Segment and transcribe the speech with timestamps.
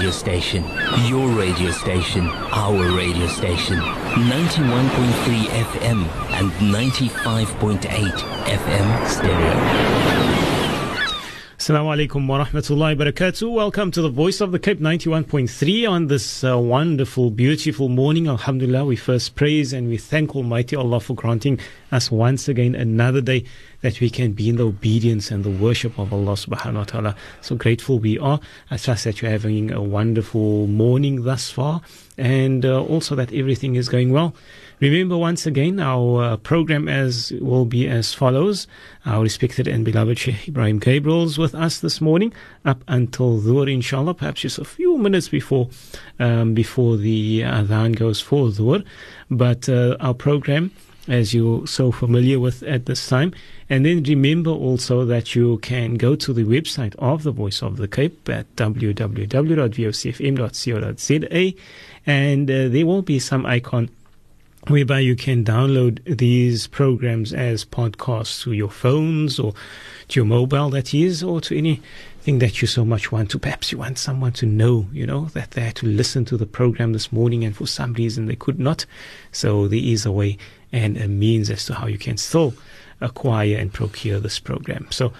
[0.00, 0.64] radio station.
[1.08, 2.26] Your radio station.
[2.52, 3.76] Our radio station.
[3.76, 7.80] 91.3 FM and 95.8
[8.46, 10.39] FM stereo.
[11.60, 13.52] Assalamu alaikum wa rahmatullahi wa barakatuh.
[13.52, 18.28] Welcome to the Voice of the Cape 91.3 on this uh, wonderful, beautiful morning.
[18.28, 21.60] Alhamdulillah, we first praise and we thank Almighty Allah for granting
[21.92, 23.44] us once again another day
[23.82, 27.16] that we can be in the obedience and the worship of Allah subhanahu wa ta'ala.
[27.42, 28.40] So grateful we are.
[28.70, 31.82] I trust that you're having a wonderful morning thus far
[32.16, 34.34] and uh, also that everything is going well.
[34.80, 38.66] Remember once again, our uh, program as will be as follows.
[39.04, 42.32] Our respected and beloved Sheikh Ebrahim Gabriels with us this morning
[42.64, 45.68] up until Dhuhr, inshallah, perhaps just a few minutes before
[46.18, 48.82] um, before the adhan goes for Dhuhr.
[49.30, 50.70] But uh, our program
[51.08, 53.34] as you're so familiar with at this time.
[53.68, 57.76] And then remember also that you can go to the website of the Voice of
[57.76, 61.52] the Cape at www.vocfm.co.za
[62.06, 63.90] and uh, there will be some icon
[64.68, 69.54] whereby you can download these programs as podcasts to your phones or
[70.08, 73.38] to your mobile that is or to anything that you so much want to.
[73.38, 76.46] Perhaps you want someone to know you know that they had to listen to the
[76.46, 78.84] program this morning and for some reason they could not.
[79.32, 80.36] So there is a way
[80.72, 82.54] and a means as to how you can still
[83.00, 84.86] acquire and procure this program.
[84.90, 85.12] So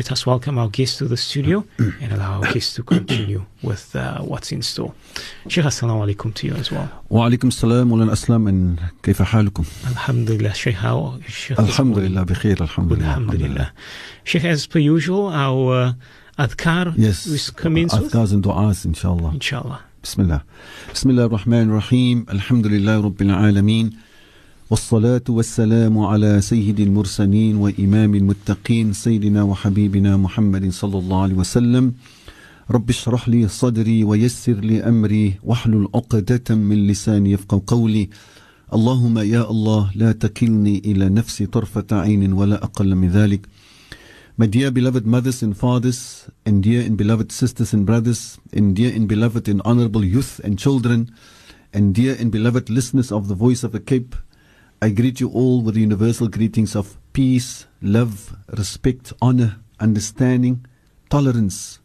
[0.00, 1.92] let us welcome our guests to the studio mm.
[2.00, 4.94] and allow our guests to continue with uh, what's in store.
[5.46, 6.88] Sheikh, assalamu alaikum to you as well.
[7.10, 9.66] Wa alaikum salam wa aslam and kayfa halukum?
[9.86, 10.76] Alhamdulillah, Sheikh.
[10.76, 13.08] How, Sheikh alhamdulillah, bikhair, alhamdulillah.
[13.08, 13.72] Alhamdulillah.
[14.24, 15.92] Sheikh, as per usual, our uh,
[16.38, 18.10] adhkar yes, is commenced with?
[18.10, 19.32] Adhkars and du'as, inshallah.
[19.34, 19.82] Inshallah.
[20.00, 20.42] Bismillah.
[20.88, 22.26] Bismillah ar-Rahman ar-Rahim.
[22.30, 23.98] Alhamdulillah, Rabbil Alameen.
[24.70, 31.92] والصلاة والسلام على سيد المرسلين وإمام المتقين سيدنا وحبيبنا محمد صلى الله عليه وسلم.
[32.70, 38.08] رب اشرح لي صدري ويسر لي أمري واحلل عقدة من لساني يفقه قولي.
[38.72, 43.48] اللهم يا الله لا تكلني إلى نفسي طرفة عين ولا أقل من ذلك.
[44.38, 48.94] My dear beloved mothers and fathers, and dear and beloved sisters and brothers, and dear
[48.94, 51.10] and beloved and honorable youth and children,
[51.74, 54.14] and dear and beloved listeners of the Voice of the Cape,
[54.82, 60.64] I greet you all with the universal greetings of peace, love, respect, honor, understanding,
[61.10, 61.80] tolerance,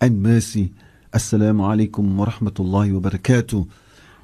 [0.00, 0.72] and mercy.
[1.12, 3.70] Assalamu alaikum wa rahmatullahi wa barakatuh.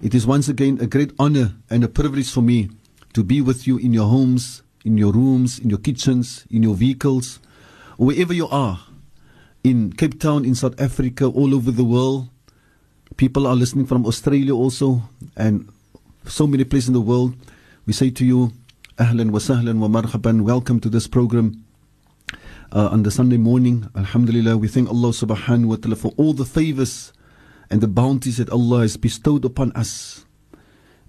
[0.03, 2.69] It is once again a great honor and a privilege for me
[3.13, 6.75] to be with you in your homes, in your rooms, in your kitchens, in your
[6.75, 7.39] vehicles,
[7.97, 8.81] wherever you are,
[9.63, 12.29] in Cape Town, in South Africa, all over the world.
[13.19, 15.03] People are listening from Australia also,
[15.37, 15.69] and
[16.27, 17.37] so many places in the world.
[17.87, 18.53] We say to you,
[18.99, 21.65] Ahlan wa sahlan wa marhaban, welcome to this program.
[22.73, 26.45] Uh, on the Sunday morning, Alhamdulillah, we thank Allah subhanahu wa ta'ala for all the
[26.45, 27.13] favors
[27.71, 30.27] and the bounties that Allah has bestowed upon us.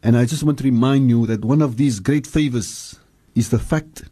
[0.04, 3.00] And I just want to remind you that one of these great favors
[3.34, 4.04] is the fact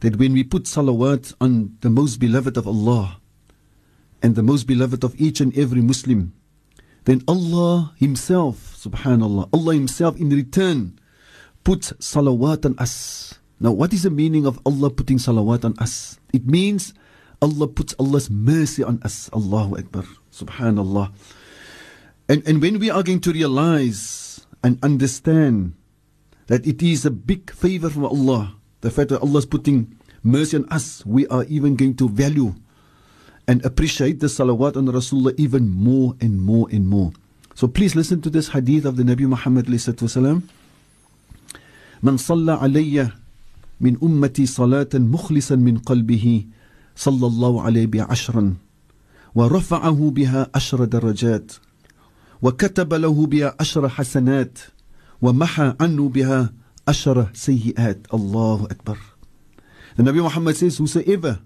[0.00, 3.20] that when we put salawat on the most beloved of Allah
[4.20, 6.32] and the most beloved of each and every Muslim,
[7.04, 10.98] then Allah Himself, subhanallah, Allah Himself in return
[11.64, 13.34] puts salawat on us.
[13.60, 16.18] Now, what is the meaning of Allah putting salawat on us?
[16.32, 16.94] It means
[17.40, 19.30] Allah puts Allah's mercy on us.
[19.32, 20.04] Allahu Akbar.
[20.32, 21.12] Subhanallah.
[22.28, 25.74] And, and when we are going to realize and understand
[26.46, 30.56] that it is a big favor from Allah, the fact that Allah is putting mercy
[30.56, 32.54] on us, we are even going to value
[33.46, 37.12] and appreciate the salawat on Rasulullah even more and more and more.
[37.54, 39.68] So please listen to this hadith of the Nabi Muhammad.
[42.02, 43.08] من صلى علي
[43.80, 46.46] من أمتي صلاة مخلصا من قلبه
[46.96, 48.54] صلى الله عليه بها عشرا
[49.34, 51.52] ورفعه بها عشر درجات
[52.42, 54.58] وكتب له بها عشر حسنات
[55.22, 56.52] ومحى عنه بها
[56.88, 58.98] عشر سيئات الله أكبر
[59.96, 61.38] The Nabi Muhammad says whosoever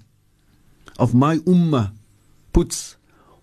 [0.98, 1.90] of my ummah
[2.52, 2.96] puts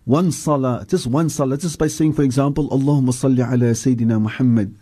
[0.06, 4.75] one salah, just one salah, just by saying for example Allahumma salli ala Sayyidina Muhammad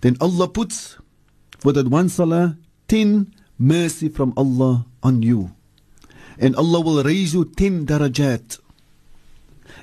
[0.00, 0.96] then Allah puts
[1.62, 5.54] for that one salah, ten mercy from Allah on you.
[6.36, 8.58] And Allah will raise you ten darajat.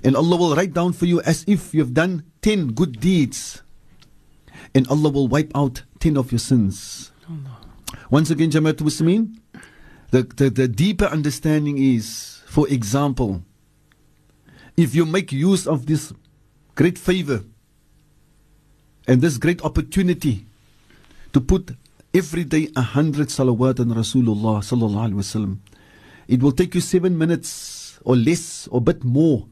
[0.03, 3.63] And Allah will write down for you as if you have done ten good deeds.
[4.75, 7.13] And Allah will wipe out ten of your sins.
[8.11, 9.39] Once again, Jamaat Muslimin,
[10.11, 13.41] the, the, the deeper understanding is, for example,
[14.75, 16.11] if you make use of this
[16.75, 17.45] great favor
[19.07, 20.45] and this great opportunity
[21.33, 21.75] to put
[22.13, 25.57] every day a hundred salawat on Rasulullah sallallahu alaihi wasallam.
[26.27, 29.47] It will take you seven minutes or less or bit more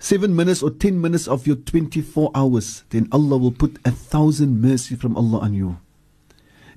[0.00, 4.60] seven minutes or ten minutes of your 24 hours, then Allah will put a thousand
[4.60, 5.78] mercy from Allah on you.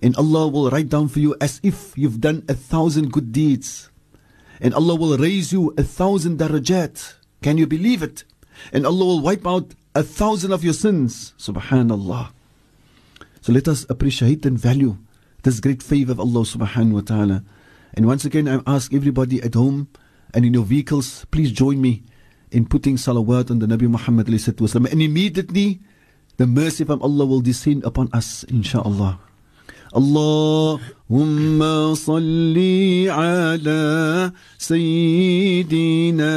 [0.03, 3.89] And Allah will write down for you as if you've done a thousand good deeds.
[4.59, 7.15] And Allah will raise you a thousand darajat.
[7.41, 8.25] Can you believe it?
[8.73, 11.33] And Allah will wipe out a thousand of your sins.
[11.39, 12.31] Subhanallah.
[13.42, 14.98] So let us appreciate and value
[15.42, 17.44] this great favor of Allah subhanahu wa ta'ala.
[17.94, 19.88] And once again, I ask everybody at home
[20.34, 22.02] and in your vehicles, please join me
[22.50, 24.90] in putting salawat on the Nabi Muhammad wasallam.
[24.90, 25.80] And immediately,
[26.36, 29.18] the mercy from Allah will descend upon us, inshaAllah.
[29.96, 31.60] اللهم
[31.94, 32.56] صل
[33.08, 36.36] على سيدنا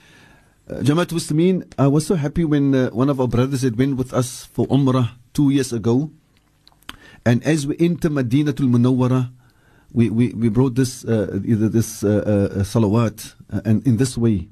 [0.79, 4.13] Jamaat Muslimin, I was so happy when uh, one of our brothers had went with
[4.13, 6.11] us for Umrah two years ago.
[7.25, 9.31] And as we enter Madinatul Munawwara,
[9.91, 12.07] we, we, we brought this, uh, this uh,
[12.55, 14.47] uh, salawat uh, and in this way.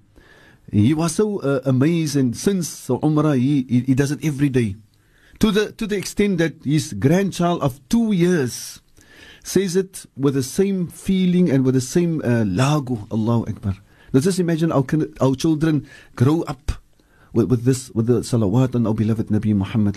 [0.70, 4.76] He was so uh, amazed, and since Umrah, he, he, he does it every day.
[5.40, 8.82] To the, to the extent that his grandchild of two years
[9.42, 13.78] says it with the same feeling and with the same uh, lagu, Allahu Akbar.
[14.12, 14.86] Let's just imagine our,
[15.22, 16.72] our children grow up
[17.34, 19.96] with, with this, with the salawat on our beloved Nabi Muhammad.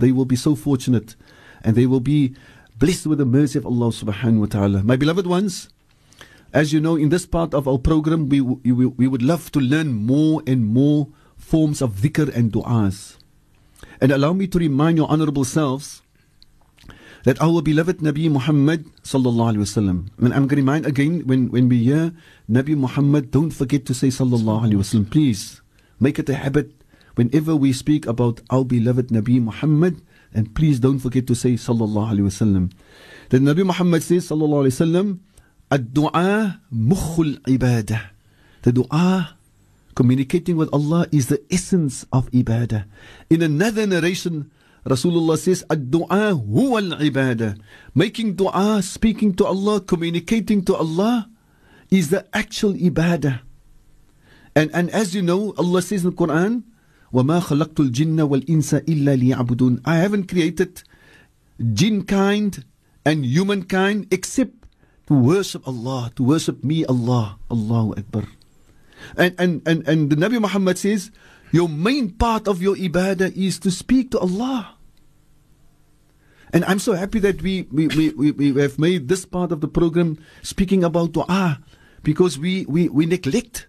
[0.00, 1.14] They will be so fortunate
[1.62, 2.34] and they will be
[2.78, 4.82] blessed with the mercy of Allah subhanahu wa ta'ala.
[4.82, 5.68] My beloved ones,
[6.52, 9.60] as you know, in this part of our program, we, we, we would love to
[9.60, 13.16] learn more and more forms of dhikr and du'as.
[14.00, 16.02] And allow me to remind your honorable selves
[17.26, 20.06] that our beloved Nabi Muhammad sallallahu alaihi wasallam.
[20.22, 22.14] And I'm going to remind again when, when we hear
[22.48, 25.10] Nabi Muhammad, don't forget to say sallallahu alaihi wasallam.
[25.10, 25.60] Please
[25.98, 26.70] make it a habit
[27.16, 30.00] whenever we speak about our beloved Nabi Muhammad.
[30.32, 32.70] And please don't forget to say sallallahu alaihi wasallam.
[33.30, 35.18] That Nabi Muhammad says sallallahu alaihi wasallam,
[35.72, 38.14] ad-du'a mukhul ibadah.
[38.62, 39.34] The du'a
[39.96, 42.86] communicating with Allah is the essence of ibadah.
[43.30, 44.52] In another narration,
[44.85, 47.57] Rasulullah says, Ad-du'a huwa al-ibadah.
[47.93, 51.29] Making dua, speaking to Allah, communicating to Allah
[51.91, 53.41] is the actual ibadah.
[54.55, 56.63] And, and as you know, Allah says in the Quran,
[57.13, 60.81] وَمَا خَلَقْتُ الْجِنَّ وَالْإِنسَ إِلَّا لِيَعْبُدُونَ I haven't created
[61.61, 62.65] jinn kind
[63.05, 64.65] and humankind except
[65.07, 68.25] to worship Allah, to worship me, Allah, Allahu Akbar.
[69.17, 71.11] And, and, and, and the Nabi Muhammad says,
[71.51, 74.74] your main part of your ibadah is to speak to Allah.
[76.52, 79.68] And I'm so happy that we, we, we, we, have made this part of the
[79.68, 81.60] program speaking about dua
[82.02, 83.66] because we, we, we neglect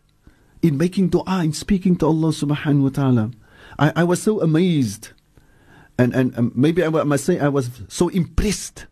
[0.62, 3.32] in making dua, in speaking to Allah subhanahu wa ta'ala.
[3.80, 5.10] I, I was so amazed
[5.98, 8.86] and, and, and maybe I must say I was so impressed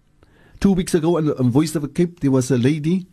[0.59, 3.05] Two weeks ago on, on Voice of a Cape, there was a lady.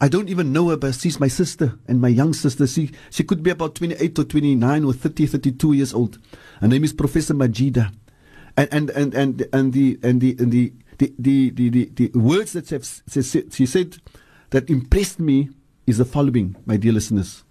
[0.00, 2.66] I don't even know her, but she's my sister and my young sister.
[2.66, 6.18] She, she could be about 28 or 29 or 30, 32 years old.
[6.60, 7.92] Her name is Professor Majida.
[8.56, 12.18] And, and, and, and, and, the, and, the, and the, the, the, the, the, the
[12.18, 12.68] words that
[13.52, 13.96] she said
[14.50, 15.50] that impressed me
[15.86, 17.44] is the following, my dear listeners.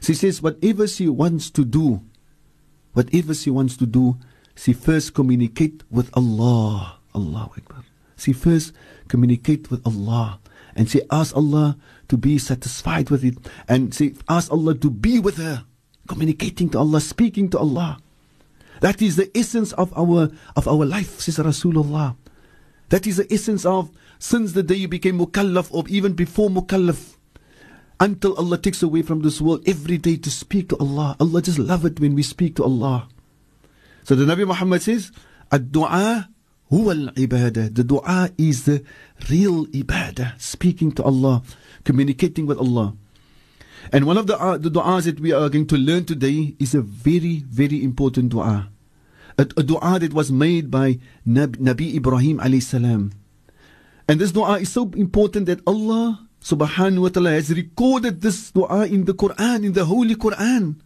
[0.00, 2.02] She says, whatever she wants to do,
[2.92, 4.18] whatever she wants to do,
[4.56, 6.98] she first communicate with Allah.
[7.14, 7.84] Allah Akbar.
[8.16, 8.72] She first
[9.06, 10.40] communicate with Allah
[10.74, 11.76] and she asks Allah
[12.08, 13.36] to be satisfied with it
[13.68, 15.64] and she asks Allah to be with her,
[16.08, 17.98] communicating to Allah, speaking to Allah.
[18.80, 22.16] That is the essence of our of our life, says Rasulullah.
[22.88, 27.16] That is the essence of since the day you became mukallaf or even before mukallaf
[28.00, 31.16] until Allah takes away from this world every day to speak to Allah.
[31.20, 33.08] Allah just love it when we speak to Allah.
[34.04, 35.12] So the Nabi Muhammad says,
[35.52, 36.28] "Ad-du'a
[36.70, 37.74] huwa al-ibadah.
[37.74, 38.84] The dua is the
[39.28, 41.42] real ibadah, speaking to Allah,
[41.84, 42.94] communicating with Allah.
[43.92, 46.74] And one of the, uh, the du'as that we are going to learn today is
[46.74, 48.68] a very, very important dua.
[49.38, 53.12] a, a dua that was made by Nab, Nabi Ibrahim alayhi salam.
[54.08, 58.86] And this dua is so important that Allah subhanahu wa ta'ala has recorded this dua
[58.86, 60.82] in the Quran, in the Holy Quran.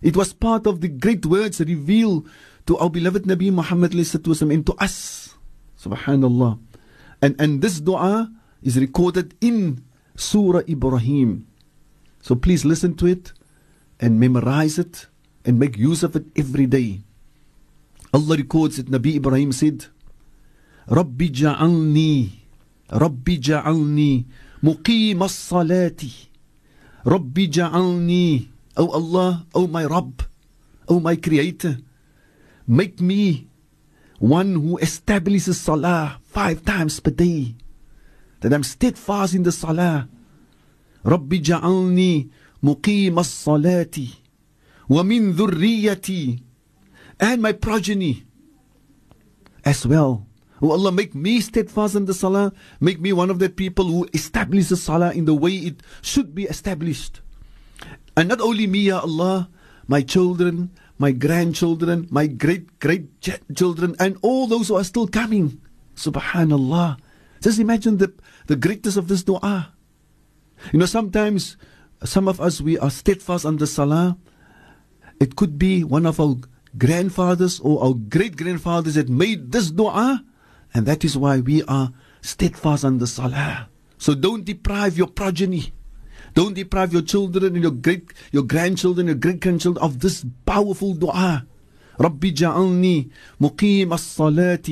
[0.00, 2.26] It was part of the great words revealed
[2.66, 5.34] to our beloved Nabi Muhammad and to us.
[5.78, 6.58] Subhanallah.
[7.20, 8.32] And, and this dua
[8.62, 9.84] is recorded in
[10.16, 11.46] Surah Ibrahim.
[12.22, 13.32] So please listen to it
[13.98, 15.06] and memorize it
[15.44, 17.02] and make use of it every day.
[18.14, 18.86] Allah records it.
[18.86, 19.86] Nabi Ibrahim said,
[20.86, 22.30] Rabbi ja'alni,
[22.90, 24.24] Rabbi ja'alni,
[24.62, 26.28] muqim as-salati,
[27.04, 30.22] Rabbi ja'alni, O Allah, O my Rabb,
[30.88, 31.78] O my Creator,
[32.68, 33.48] make me
[34.18, 37.56] one who establishes salah five times per day,
[38.40, 40.08] that I'm steadfast in the salah,
[41.05, 42.29] ربي جعلني
[42.63, 43.97] مقيم الصلاة
[44.89, 46.39] ومن ذريتي
[47.19, 48.23] and my progeny
[49.65, 50.25] as well.
[50.61, 52.51] Oh Allah, make me steadfast in the salah.
[52.79, 56.33] Make me one of the people who establish the salah in the way it should
[56.33, 57.21] be established.
[58.15, 59.49] And not only me, Ya Allah,
[59.85, 63.21] my children, my grandchildren, my great great
[63.53, 65.61] children, and all those who are still coming.
[65.95, 66.97] Subhanallah.
[67.41, 68.13] Just imagine the,
[68.47, 69.73] the greatness of this dua.
[70.73, 71.57] You know, sometimes
[72.03, 74.17] some of us we are steadfast on the salah.
[75.19, 76.35] It could be one of our
[76.77, 80.23] grandfathers or our great grandfathers that made this dua
[80.73, 81.91] and that is why we are
[82.21, 83.69] steadfast on the salah.
[83.97, 85.73] So don't deprive your progeny.
[86.35, 90.93] Don't deprive your children and your great your grandchildren, your great grandchildren of this powerful
[90.93, 91.45] dua.
[91.99, 93.09] ربي جعلني
[93.41, 94.69] مقيم الصلاة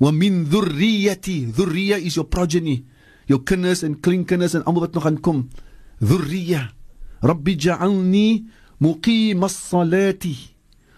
[0.00, 2.84] ومن ذريتي ذرية is your progeny
[3.27, 5.39] your kinders and klinkinders and allemaal wat nog gaan kom
[6.03, 6.73] ذرية
[7.23, 8.45] ربي جعلني
[8.81, 10.25] مقيم الصلاة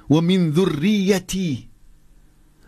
[0.10, 1.68] ومن ذريتي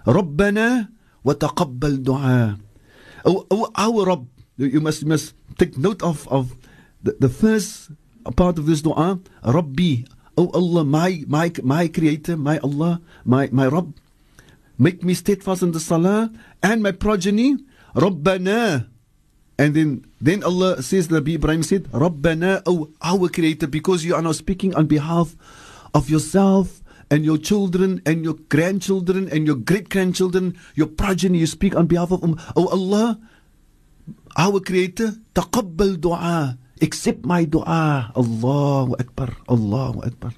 [0.08, 0.90] ربنا
[1.26, 2.58] وتقبل دعاء
[3.26, 4.26] أو أو our Rabb
[4.60, 6.56] you must you must take note of of
[7.04, 7.92] the, the first
[8.36, 10.04] part of this dua Rabbi
[10.40, 13.92] Oh Allah my my my creator my Allah my my Rabb
[14.78, 16.32] make me steadfast in the salah
[16.64, 17.58] and my progeny
[17.96, 18.88] ربنا
[19.60, 22.64] And then, then Allah says, Rabbi Ibrahim said, Rabbana,
[23.04, 25.36] our Creator, because you are now speaking on behalf
[25.94, 26.80] of yourself
[27.12, 31.92] and your children and your grandchildren and your great grandchildren, your progeny, you speak on
[31.92, 33.20] behalf of um, Oh Allah,
[34.40, 38.16] our Creator, taqabbal dua, accept my dua.
[38.16, 40.32] Allahu Akbar, Allahu Akbar.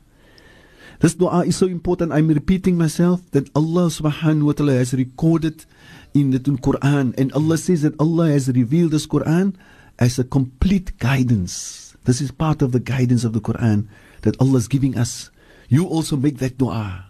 [1.01, 2.13] This dua is so important.
[2.13, 5.65] I'm repeating myself that Allah subhanahu wa ta'ala has recorded
[6.13, 7.17] in the Quran.
[7.17, 9.57] And Allah says that Allah has revealed this Quran
[9.97, 11.97] as a complete guidance.
[12.05, 13.89] This is part of the guidance of the Quran
[14.21, 15.33] that Allah is giving us
[15.71, 17.07] you also make that dua.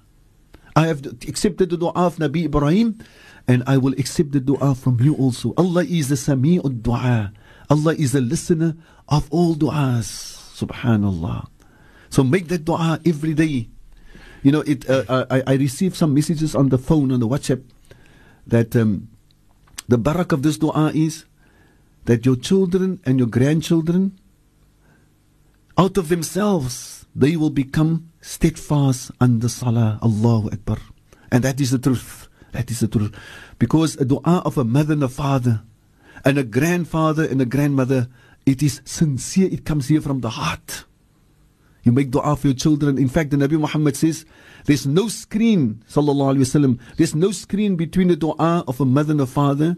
[0.78, 3.02] I have accepted the dua of Nabi Ibrahim
[3.50, 5.58] and I will accept the dua from you also.
[5.58, 7.34] Allah is the Sami'ud dua.
[7.74, 8.78] Allah is the listener
[9.10, 10.38] of all du'as.
[10.54, 11.50] Subhanallah.
[12.14, 13.74] So make that dua every day.
[14.44, 14.90] You know, it.
[14.90, 17.64] Uh, I, I received some messages on the phone, on the WhatsApp,
[18.48, 19.10] that um,
[19.88, 21.26] the barak of this dua is
[22.06, 24.20] that your children and your grandchildren,
[25.78, 30.00] out of themselves, they will become steadfast under salah.
[30.02, 30.78] Allahu Akbar.
[31.32, 32.28] And that is the truth.
[32.52, 33.16] That is the truth.
[33.60, 35.62] Because a dua of a mother and a father
[36.26, 38.08] and a grandfather and a grandmother,
[38.46, 39.48] it is sincere.
[39.52, 40.86] It comes here from the heart.
[41.84, 42.98] You make dua for your children.
[42.98, 44.26] In fact, the Nabi Muhammad says,
[44.66, 49.12] there's no screen, sallallahu alayhi wasallam, there's no screen between the dua of a mother
[49.12, 49.78] and a father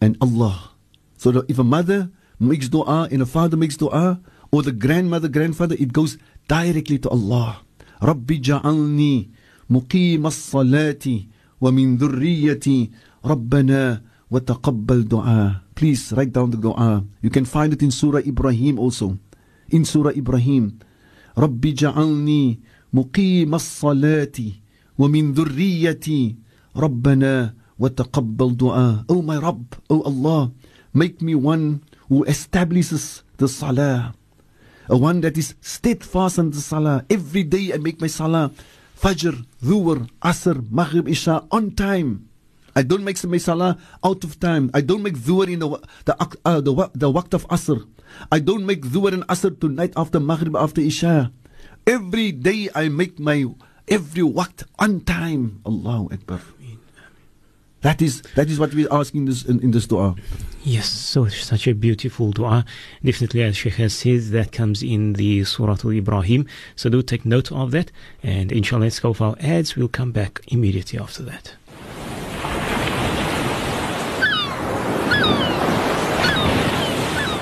[0.00, 0.72] and Allah.
[1.16, 4.20] So that if a mother makes dua and a father makes dua,
[4.52, 6.18] or the grandmother, grandfather, it goes
[6.48, 7.62] directly to Allah.
[8.02, 9.30] Rabbi ja'alni
[9.70, 11.28] muqim as-salati
[11.60, 12.90] wa min dhurriyyati
[13.24, 15.62] rabbana wa taqabbal du'a.
[15.74, 17.04] Please write down the dua.
[17.22, 19.18] You can find it in Surah Ibrahim also.
[19.70, 20.80] In Surah Ibrahim,
[21.38, 22.60] رب اجعلني
[22.92, 24.38] مقيم الصلاة
[24.98, 26.36] ومن ذريتي
[26.76, 30.50] ربنا وتقبل دعاء Oh my Rabb, oh Allah,
[30.94, 34.14] make me one who establishes the salah
[34.90, 37.04] a one that is steadfast in the salah.
[37.08, 38.50] Every day I make my salah,
[39.00, 42.28] Fajr, Dhuhr, Asr, Maghrib, Isha on time.
[42.80, 44.70] I don't make my salah out of time.
[44.72, 45.68] I don't make dhuhr in the
[46.06, 47.86] the uh, the, the waqt of asr.
[48.32, 51.30] I don't make dhuhr and asr tonight after maghrib after isha.
[51.86, 53.44] Every day I make my
[53.86, 55.60] every waqt on time.
[55.66, 56.40] Allahu Akbar.
[57.82, 60.14] That is that is what we're asking this in, in this dua.
[60.64, 62.64] Yes, so it's such a beautiful dua.
[63.04, 66.46] Definitely, as Sheikh has said, that comes in the Surah Al Ibrahim.
[66.76, 67.92] So do take note of that.
[68.22, 69.76] And inshallah, let's go for our ads.
[69.76, 71.56] We'll come back immediately after that.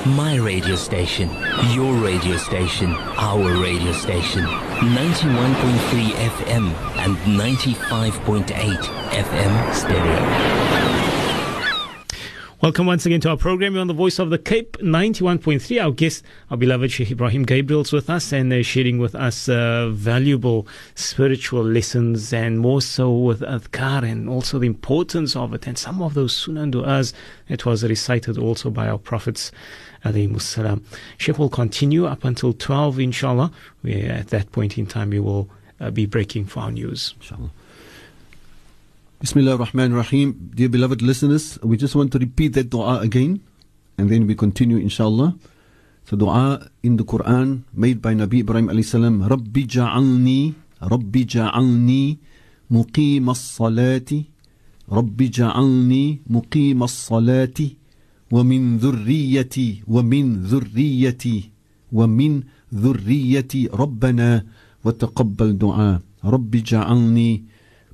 [0.09, 1.29] My radio station,
[1.73, 4.41] your radio station, our radio station.
[4.41, 6.09] 91.3
[6.41, 8.47] FM and 95.8
[9.11, 10.89] FM stereo.
[12.63, 13.75] Welcome once again to our program.
[13.75, 15.85] You're on the Voice of the Cape 91.3.
[15.85, 19.91] Our guest, our beloved Sheikh Ebrahim Gabriels with us and they're sharing with us uh,
[19.91, 25.77] valuable spiritual lessons and more so with adhkar and also the importance of it and
[25.77, 27.13] some of those sunan du'as
[27.49, 29.53] that was recited also by our prophets.
[30.03, 30.83] Salam.
[31.17, 33.51] Sheikh will continue up until 12 inshallah.
[33.83, 35.49] We, at that point in time we will
[35.81, 37.15] uh, be breaking for our news.
[37.21, 37.51] Inshallah.
[39.21, 43.41] Bismillah ar-Rahman rahim Dear beloved listeners, we just want to repeat that dua again
[43.99, 45.35] and then we continue inshallah.
[46.05, 52.19] So dua in the Quran made by Nabi Ibrahim alayhi salam, Rabbi ja'alni, Rabbi ja'alni
[52.71, 54.27] muqim as-salati,
[54.89, 57.77] Rabbi ja'alni muqim as-salati,
[58.31, 61.51] wa min dhurriyyati, wa min dhurriyyati,
[61.93, 64.45] wa min dhurriyyati, Rabbana
[64.85, 66.03] wa taqabbal dua.
[66.23, 67.47] Rabbi ja'alni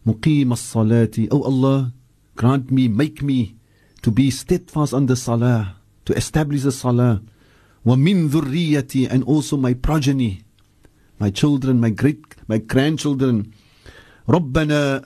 [0.07, 1.29] Muqim as-salati.
[1.31, 1.93] Oh Allah,
[2.37, 3.57] grant me, make me
[4.03, 7.23] to be steadfast on the salah, to establish the salah.
[7.85, 10.43] Wa min dhurriyati and also my progeny,
[11.19, 13.53] my children, my great, my grandchildren.
[14.29, 15.05] Rabbana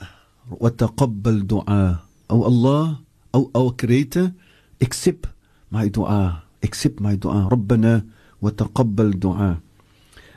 [0.51, 2.01] wa taqabbal du'a.
[2.31, 3.03] Oh Allah,
[3.35, 4.35] oh our Creator,
[4.82, 5.28] accept
[5.72, 7.48] my dua, accept my dua.
[7.50, 8.06] Rabbana
[8.42, 9.62] wa taqabbal du'a.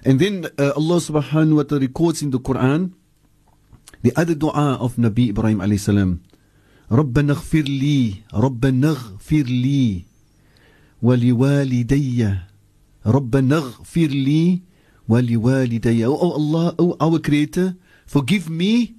[0.06, 2.94] And then uh, Allah subhanahu wa ta'ala records in the Quran,
[4.06, 6.22] the other dua of Nabi Ibrahim alayhi salam.
[6.86, 10.02] ربنا اغفر لي ربنا اغفر لي
[11.02, 12.34] ولوالدي
[13.06, 14.62] ربنا اغفر لي
[15.08, 17.74] ولوالدي Oh Allah, oh our Creator,
[18.06, 18.94] forgive me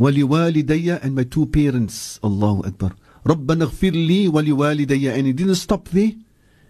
[0.00, 2.18] ولوالدي and my two parents.
[2.24, 2.92] Allahu Akbar.
[3.27, 6.13] ربنا اغفر لي ولوالدي and he didn't stop there.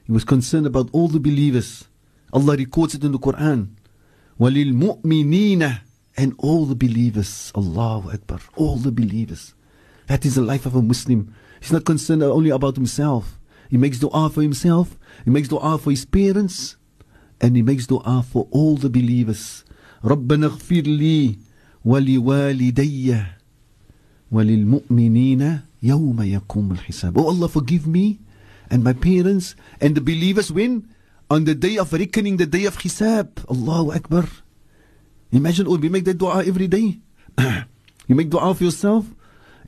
[0.06, 1.86] He was concerned about all the believers.
[2.34, 3.68] Allah records it in the Quran.
[4.40, 5.80] وللمؤمنين
[6.18, 7.52] and all the believers.
[7.56, 8.40] Allahu Akbar.
[8.56, 9.54] All the believers.
[10.08, 11.34] That is the life of a Muslim.
[11.60, 13.40] He's not concerned only about himself.
[13.70, 16.78] He makes dua for himself, he makes dua for his parents,
[17.42, 19.64] and he makes dua for all the believers.
[20.04, 21.36] ربنا اغفر لي
[21.86, 23.24] ولوالدي
[24.32, 27.19] وللمؤمنين يوم يقوم الحساب.
[27.19, 28.21] Oh Allah, forgive me
[28.71, 30.89] and my parents and the believers when?
[31.31, 33.49] On the day of reckoning, the day of Hisab.
[33.49, 34.27] Allahu Akbar.
[35.31, 36.99] Imagine, oh, we make that dua every day.
[38.09, 39.07] you make dua for yourself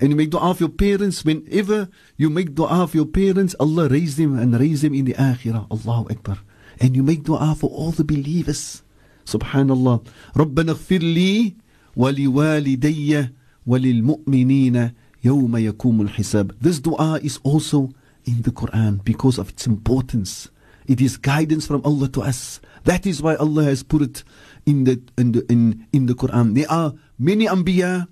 [0.00, 1.24] and you make dua for your parents.
[1.24, 5.14] Whenever you make dua for your parents, Allah raise them and raise them in the
[5.14, 5.70] akhirah.
[5.70, 6.38] Allahu Akbar.
[6.80, 8.82] And you make dua for all the believers.
[9.24, 10.02] Subhanallah.
[10.36, 11.54] ربنا اغفر لي
[11.96, 13.28] ولوالدي
[13.66, 14.90] وللمؤمنين
[15.26, 16.52] يوم يقوم الحساب.
[16.60, 17.90] This dua is also
[18.24, 20.48] in the Quran because of its importance.
[20.86, 22.60] It is guidance from Allah to us.
[22.84, 24.24] That is why Allah has put it
[24.66, 26.54] in the in the in, in the Quran.
[26.54, 28.08] There are many Anbiya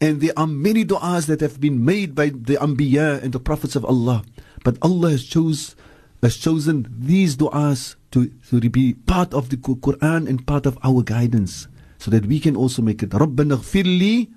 [0.00, 3.76] and there are many du'as that have been made by the Anbiya and the prophets
[3.76, 4.22] of Allah.
[4.64, 5.76] But Allah has chose
[6.22, 11.02] has chosen these du'as to, to be part of the Quran and part of our
[11.02, 11.68] guidance.
[11.98, 14.28] So that we can also make it ربنا اغفر لي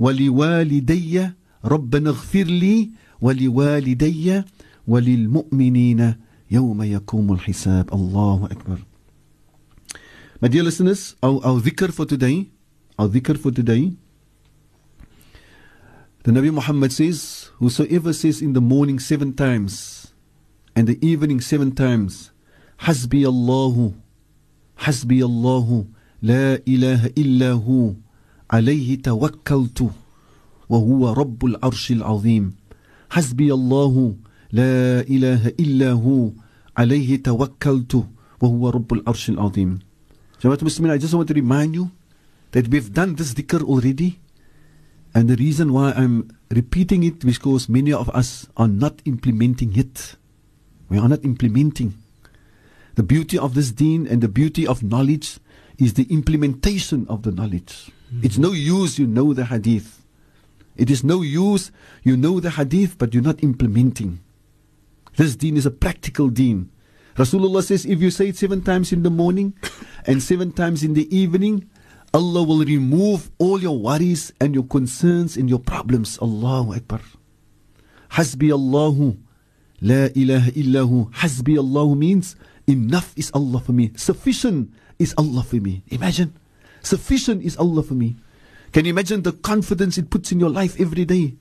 [0.00, 1.32] ولوالدي
[1.65, 2.89] ربنا اغفر لي
[3.21, 4.43] ولوالدي
[4.87, 6.15] وللمؤمنين
[6.51, 8.77] يوم يقوم الحساب الله أكبر
[10.41, 12.47] My dear listeners, our, our dhikr for today,
[12.99, 13.93] our dhikr for today,
[16.23, 20.11] the Nabi Muhammad says, Whosoever says in the morning seven times
[20.75, 22.31] and the evening seven times,
[22.81, 23.95] Hasbi Allahu,
[24.79, 25.87] Hasbi Allahu,
[26.21, 27.95] La ilaha illa hu,
[28.49, 29.93] alayhi tawakkaltu,
[30.69, 32.55] rabbul arshil azim.
[33.09, 34.17] Hasbi Allahu,
[34.51, 36.33] La ilaha illa hu,
[36.75, 38.05] alayhi tawakkaltu,
[38.41, 39.79] wa huwa rabbul arshil azim.
[40.41, 41.91] Jamaat Muslimin, I just want to remind you
[42.51, 44.19] that we've done this dhikr already.
[45.13, 49.77] And the reason why I'm repeating it is because many of us are not implementing
[49.77, 50.15] it.
[50.89, 51.93] We are not implementing.
[52.95, 55.39] The beauty of this deen and the beauty of knowledge
[55.77, 57.91] is the implementation of the knowledge.
[58.07, 58.21] Mm-hmm.
[58.23, 60.01] It's no use you know the hadith.
[60.75, 61.71] It is no use
[62.03, 64.19] you know the hadith but you're not implementing.
[65.15, 66.69] This deen is a practical deen.
[67.15, 69.53] Rasulullah says if you say it seven times in the morning
[70.05, 71.69] and seven times in the evening,
[72.13, 76.19] Allah will remove all your worries and your concerns and your problems.
[76.21, 77.01] Allahu Akbar.
[78.11, 79.17] Hasbi Allahu.
[79.81, 81.11] La ilaha illahu.
[81.11, 82.35] Hasbi Allahu means
[82.67, 83.91] enough is Allah for me.
[83.95, 85.83] Sufficient is Allah for me.
[85.89, 86.33] Imagine.
[86.81, 88.15] Sufficient is Allah for me.
[88.74, 91.34] Can you imagine the confidence it puts in your life every day?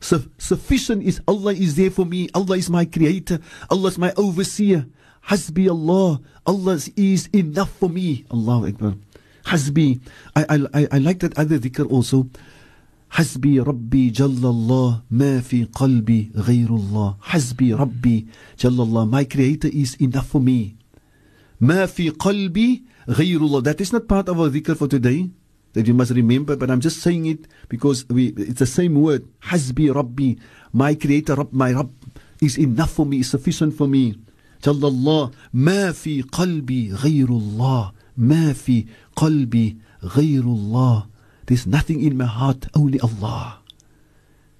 [0.00, 2.28] Su- sufficient is Allah is there for me.
[2.34, 3.38] Allah is my creator.
[3.70, 4.86] Allah is my overseer.
[5.28, 6.20] Hasbi Allah.
[6.44, 8.24] Allah is enough for me.
[8.30, 8.94] Allahu Akbar.
[9.46, 10.00] Hasbi.
[10.34, 12.28] I, I, I like that other dhikr also.
[13.10, 18.26] حسبي ربي جل الله ما في قلبي غير الله حسبي ربي
[18.58, 20.74] جل الله my creator is enough for me
[21.60, 25.30] ما في قلبي غير الله that is not part of our dhikr for today
[25.72, 29.26] that you must remember but I'm just saying it because we, it's the same word
[29.42, 30.38] حسبي ربي
[30.72, 31.90] my creator رب my رب
[32.42, 34.16] is enough for me is sufficient for me
[34.62, 41.06] جل الله ما في قلبي غير الله ما في قلبي غير الله
[41.46, 43.60] There's nothing in my heart, only Allah.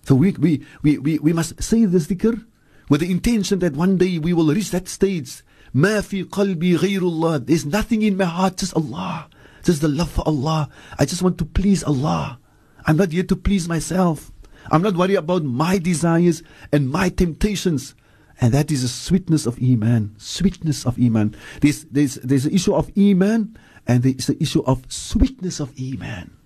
[0.04, 2.44] So we, we, we, we, we must say this dhikr
[2.88, 5.42] with the intention that one day we will reach that stage.
[5.74, 7.44] ما في قلبي غير الله.
[7.46, 9.28] There's nothing in my heart, just Allah.
[9.63, 10.69] Just the love for Allah.
[10.97, 12.39] I just want to please Allah.
[12.85, 14.31] I'm not here to please myself.
[14.71, 17.95] I'm not worried about my desires and my temptations.
[18.39, 20.15] And that is the sweetness of Iman.
[20.17, 21.35] Sweetness of Iman.
[21.61, 26.37] There's, there's, there's an issue of Iman and there's the issue of sweetness of Iman.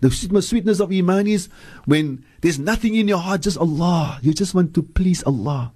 [0.00, 1.48] The sweetness of Iman is
[1.84, 4.18] when there's nothing in your heart, just Allah.
[4.22, 5.72] You just want to please Allah.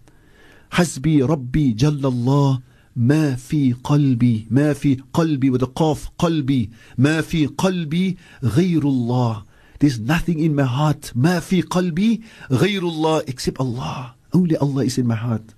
[0.73, 2.63] Hasbi Rabbi Jallallah.
[2.97, 9.43] ما في قلبي ما في قلبي with qaf قلبي ما في قلبي غير الله
[9.81, 14.99] There's nothing in my heart ما في قلبي غير الله except Allah Only Allah is
[14.99, 15.55] in my heart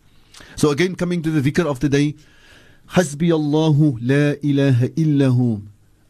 [0.56, 2.14] So again coming to the dhikr of the day
[2.88, 5.58] حسبي الله لا إله إلا هو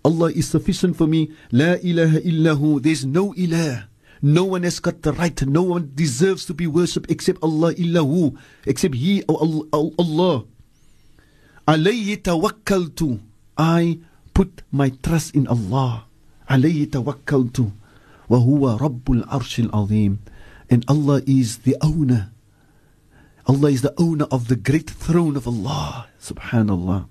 [0.07, 1.33] Allah is sufficient for me.
[1.51, 2.81] La ilaha illahu.
[2.81, 3.89] There's no ilah.
[4.23, 5.35] No one has got the right.
[5.43, 8.39] No one deserves to be worshipped except Allah illahu.
[8.67, 10.45] Except He, oh Allah.
[11.68, 13.20] Alayhi tawakkaltu.
[13.58, 14.00] I
[14.34, 16.06] put my trust in Allah.
[16.50, 17.72] Alayhi tawakkaltu.
[18.28, 20.20] Wa huwa rabbul arshil azim.
[20.70, 22.32] And Allah is the owner.
[23.48, 26.08] Allah is the owner of the great throne of Allah.
[26.20, 27.08] Subhanallah.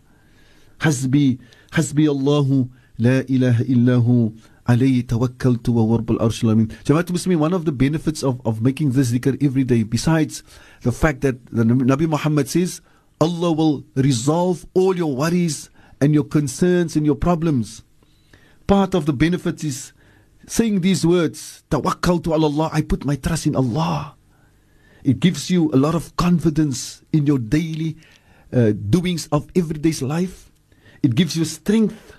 [0.80, 1.38] Hasbi,
[1.72, 2.70] hasbi Allahu.
[3.00, 4.30] لا إله إلا هو
[4.68, 8.92] عليه توكلت وهو رب العرش العظيم Jamaat Muslimin, one of the benefits of, of making
[8.92, 10.42] this dhikr every day, besides
[10.82, 12.82] the fact that the Nabi Muhammad says,
[13.21, 15.69] Allah will resolve all your worries
[16.01, 17.83] and your concerns and your problems.
[18.67, 19.93] Part of the benefits is
[20.47, 24.15] saying these words, Tawakkaltu Allah, I put my trust in Allah.
[25.03, 27.95] It gives you a lot of confidence in your daily
[28.51, 30.51] uh, doings of everyday's life.
[31.03, 32.13] It gives you strength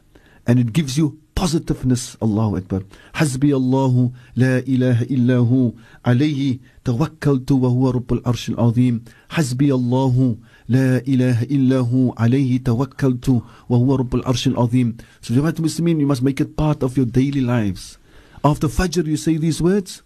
[0.46, 2.16] and it gives you positiveness.
[2.22, 2.82] Allahu Akbar.
[3.14, 9.04] Hasbi Allahu la ilaha illahu alayhi tawakkaltu wa huwa rabbul arshil azim.
[9.28, 14.96] Hasbi Allahu la ilaha illahu alayhi tawakkaltu wa huwa rabbul arshil azim.
[15.20, 17.98] So Jamaat Muslimin, you must make it part of your daily lives.
[18.44, 20.02] After Fajr you say these words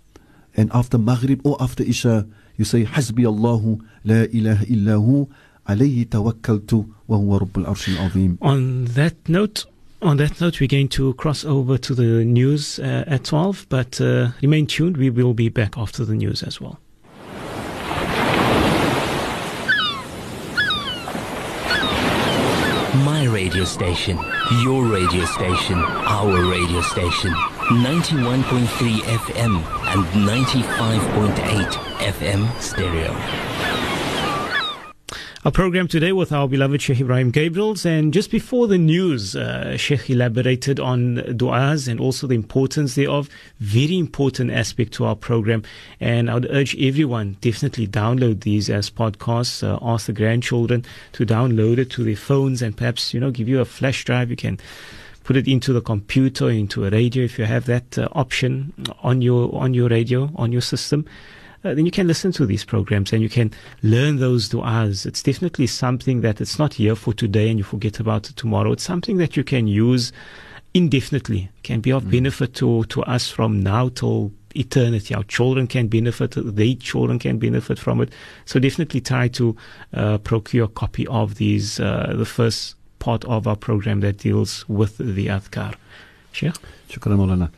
[0.57, 5.29] and after Maghrib or after Isha you say Hasbi Allahu la ilaha illahu
[5.67, 8.39] alayhi tawakkaltu wa huwa rabbul arshil azim.
[8.41, 9.65] On that note,
[10.03, 14.01] on that note, we're going to cross over to the news uh, at 12, but
[14.01, 14.97] uh, remain tuned.
[14.97, 16.79] We will be back after the news as well.
[23.05, 23.27] My
[23.61, 24.19] radio station,
[24.63, 27.31] your radio station, our radio station.
[27.69, 29.57] 91.3 FM
[29.93, 31.67] and 95.8
[31.99, 33.90] FM stereo.
[35.43, 37.87] Our program today with our beloved Sheikh Ebrahim Gabriels.
[37.87, 43.31] And just before the news, uh, Sheikh elaborated on du'as and also the importance thereof.
[43.59, 45.63] Very important aspect to our program.
[45.99, 49.67] And I would urge everyone definitely download these as podcasts.
[49.67, 53.49] Uh, ask the grandchildren to download it to their phones and perhaps, you know, give
[53.49, 54.29] you a flash drive.
[54.29, 54.59] You can
[55.25, 59.23] put it into the computer, into a radio if you have that uh, option on
[59.23, 61.07] your on your radio, on your system
[61.65, 63.51] uh, then you can listen to these programs and you can
[63.83, 65.07] learn those du'as.
[65.07, 68.73] It's definitely something that it's not here for today and you forget about it tomorrow.
[68.73, 70.13] It's something that you can use
[70.73, 72.11] indefinitely, can be of mm.
[72.13, 75.15] benefit to, to us from now till eternity.
[75.15, 78.13] Our children can benefit, their children can benefit from it.
[78.45, 79.57] So definitely try to
[79.93, 84.69] uh, procure a copy of these, uh, the first part of our program that deals
[84.69, 85.75] with the adhkar.
[86.33, 86.55] Sheikh?
[86.89, 87.51] Shukran, Maulana.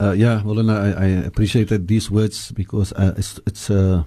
[0.00, 4.02] Uh, yeah, Molana, I, I appreciated these words because uh, it's it's uh,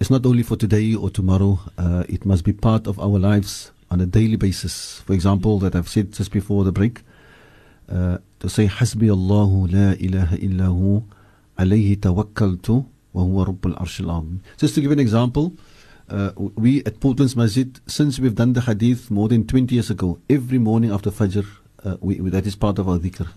[0.00, 1.60] it's not only for today or tomorrow.
[1.78, 5.00] Uh, it must be part of our lives on a daily basis.
[5.06, 7.02] For example, that I've said just before the break.
[7.88, 11.04] Uh, to say Hasbi Allahu la ilaha illahu
[11.56, 14.42] alayhi tawakkaltu wa huwa rabbul arshil azim.
[14.56, 15.52] Just to give an example,
[16.10, 20.18] uh, we at Portland's Masjid, since we've done the hadith more than 20 years ago,
[20.28, 21.46] every morning after Fajr,
[21.84, 23.28] uh, we, that is part of our dhikr.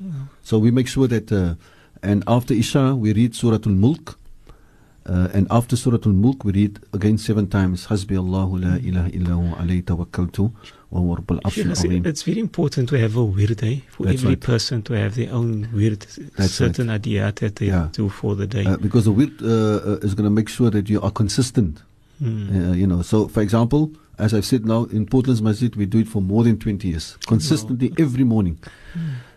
[0.41, 1.55] So we make sure that, uh,
[2.03, 4.17] and after Isha, we read Surah Al Mulk.
[5.03, 9.09] Uh, and after Surah Al Mulk, we read again seven times Hasbi Allahu la ilaha
[9.09, 10.51] illahu alayhi tawakkaltu
[10.91, 14.35] wa huwa rabbul arshil it's very important to have a wird day for That's every
[14.35, 14.39] right.
[14.39, 16.05] person to have their own wird,
[16.37, 17.89] That's certain idea that they Yeah.
[17.93, 18.65] do for the day.
[18.65, 21.81] Uh, because the wird uh, uh, is going to make sure that you are consistent.
[22.21, 22.71] Mm.
[22.71, 25.97] Uh, you know, so for example, as I've said now in Portland's Masjid, we do
[25.99, 28.59] it for more than 20 years, consistently every morning.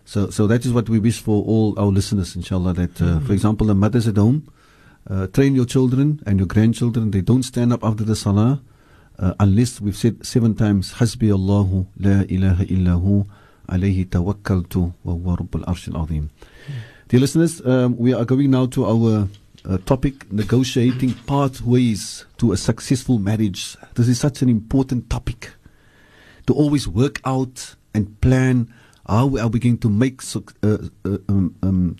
[0.04, 2.74] So, so that is what we wish for all our listeners, inshallah.
[2.74, 4.50] That, uh, for example, the mothers at home,
[5.08, 7.10] uh, train your children and your grandchildren.
[7.10, 8.60] They don't stand up after the salah
[9.18, 13.26] uh, unless we've said seven times, Hasbi Allahu la ilaha illahu
[13.68, 16.30] alayhi tawakkaltu wa huwa rabbul arshil azim.
[17.08, 19.28] Dear listeners, um, we are going now to our
[19.64, 23.76] uh, topic negotiating pathways to a successful marriage.
[23.94, 25.52] This is such an important topic
[26.46, 28.72] to always work out and plan
[29.08, 31.96] how are we going to make uh, uh, um, um,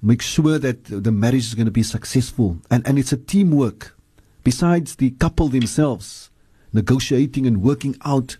[0.00, 3.96] make sure that the marriage is going to be successful and and it's a teamwork
[4.44, 6.30] besides the couple themselves
[6.72, 8.36] negotiating and working out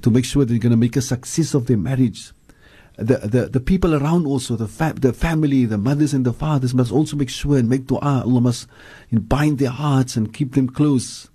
[0.00, 2.32] to make sure they're going to make a success of their marriage
[2.98, 6.74] the, the, the people around also, the, fa- the family, the mothers and the fathers
[6.74, 8.24] must also make sure and make dua.
[8.24, 8.66] Allah must
[9.12, 11.30] bind their hearts and keep them close.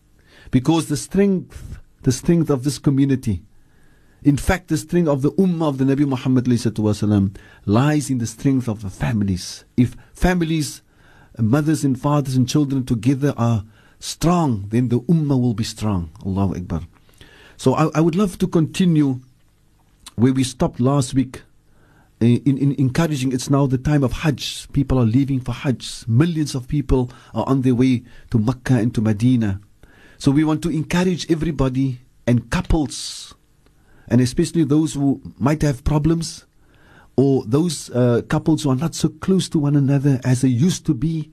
[0.52, 3.44] Because the strength, the strength of this community,
[4.24, 8.28] in fact, the strength of the ummah of the Nabi Muhammad wasallam, lies in the
[8.28, 9.66] strength of the families.
[9.78, 10.82] If families,
[11.38, 13.66] mothers and fathers and children together are
[14.00, 16.10] strong, then the ummah will be strong.
[16.26, 16.82] Allahu Akbar.
[17.58, 19.20] So I, I would love to continue
[20.16, 21.42] where we stopped last week
[22.22, 24.72] eh, in, in encouraging it's now the time of Hajj.
[24.74, 26.08] People are leaving for Hajj.
[26.08, 29.60] Millions of people are on their way to Mecca and to Medina.
[30.18, 33.33] So we want to encourage everybody and couples,
[34.14, 36.46] and especially those who might have problems,
[37.16, 40.86] or those uh, couples who are not so close to one another as they used
[40.86, 41.32] to be,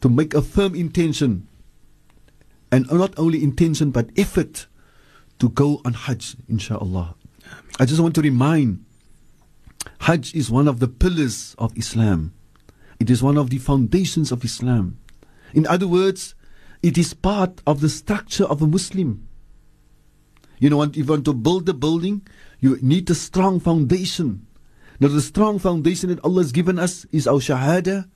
[0.00, 1.46] to make a firm intention,
[2.72, 4.66] and not only intention but effort
[5.38, 7.14] to go on Hajj, inshallah.
[7.78, 8.84] I just want to remind
[10.00, 12.34] Hajj is one of the pillars of Islam.
[12.98, 14.98] It is one of the foundations of Islam.
[15.54, 16.34] In other words,
[16.82, 19.28] it is part of the structure of a Muslim.
[20.60, 22.22] You know, if you want to build a building,
[22.60, 24.46] you need a strong foundation.
[25.00, 28.08] Now, the strong foundation that Allah has given us is our Shahada,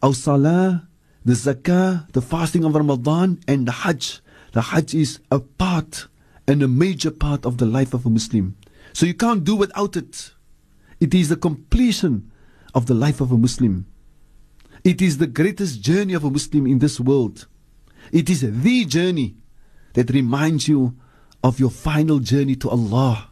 [0.00, 0.88] our Salah,
[1.24, 4.20] the Zakah, the fasting of Ramadan, and the Hajj.
[4.52, 6.06] The Hajj is a part
[6.46, 8.56] and a major part of the life of a Muslim.
[8.92, 10.32] So you can't do without it.
[11.00, 12.30] It is the completion
[12.72, 13.86] of the life of a Muslim.
[14.84, 17.48] It is the greatest journey of a Muslim in this world.
[18.12, 19.34] It is the journey
[19.94, 20.94] that reminds you
[21.42, 23.30] of your final journey to Allah.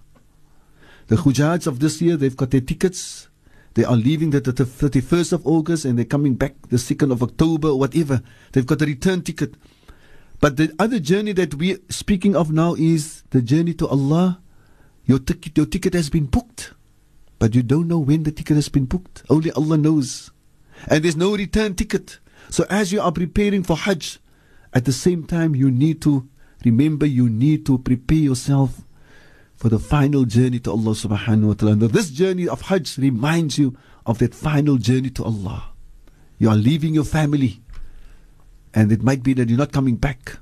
[1.08, 3.28] The Hujjaj of this year, they've got their tickets.
[3.74, 7.22] They are leaving the, the 31st of August and they're coming back the 2nd of
[7.22, 8.22] October or whatever.
[8.52, 9.54] They've got a return ticket.
[10.40, 14.40] But the other journey that we're speaking of now is the journey to Allah.
[15.06, 16.72] Your ticket, your ticket has been booked,
[17.38, 19.22] but you don't know when the ticket has been booked.
[19.28, 20.30] Only Allah knows.
[20.88, 22.20] And there's no return ticket.
[22.50, 24.18] So as you are preparing for Hajj,
[24.72, 26.28] at the same time, you need to
[26.64, 28.82] remember you need to prepare yourself
[29.56, 31.88] for the final journey to Allah subhanahu wa ta'ala.
[31.88, 35.72] This journey of Hajj reminds you of that final journey to Allah.
[36.38, 37.62] You are leaving your family,
[38.74, 40.38] and it might be that you're not coming back.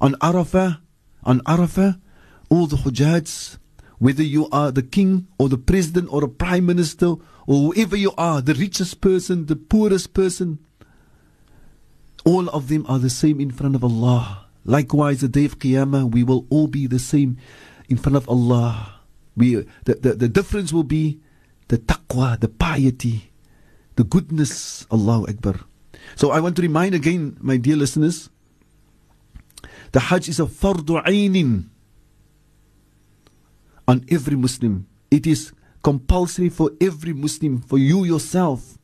[0.00, 0.80] On Arafah,
[1.24, 2.00] on Arafah,
[2.48, 3.58] all the Hujjats,
[3.98, 7.14] whether you are the king or the president or a prime minister
[7.46, 10.58] or whoever you are, the richest person, the poorest person,
[12.24, 14.46] all of them are the same in front of Allah.
[14.64, 17.38] Likewise, the day of Qiyamah, we will all be the same
[17.88, 19.00] in front of Allah.
[19.36, 21.20] We, the, the, the difference will be
[21.68, 23.32] the taqwa, the piety,
[23.96, 24.86] the goodness.
[24.90, 25.60] Allahu Akbar.
[26.16, 28.28] So I want to remind again, my dear listeners,
[29.92, 31.68] the Hajj is a fardu ainin
[33.88, 34.86] on every Muslim.
[35.10, 38.78] It is compulsory for every Muslim, for you yourself,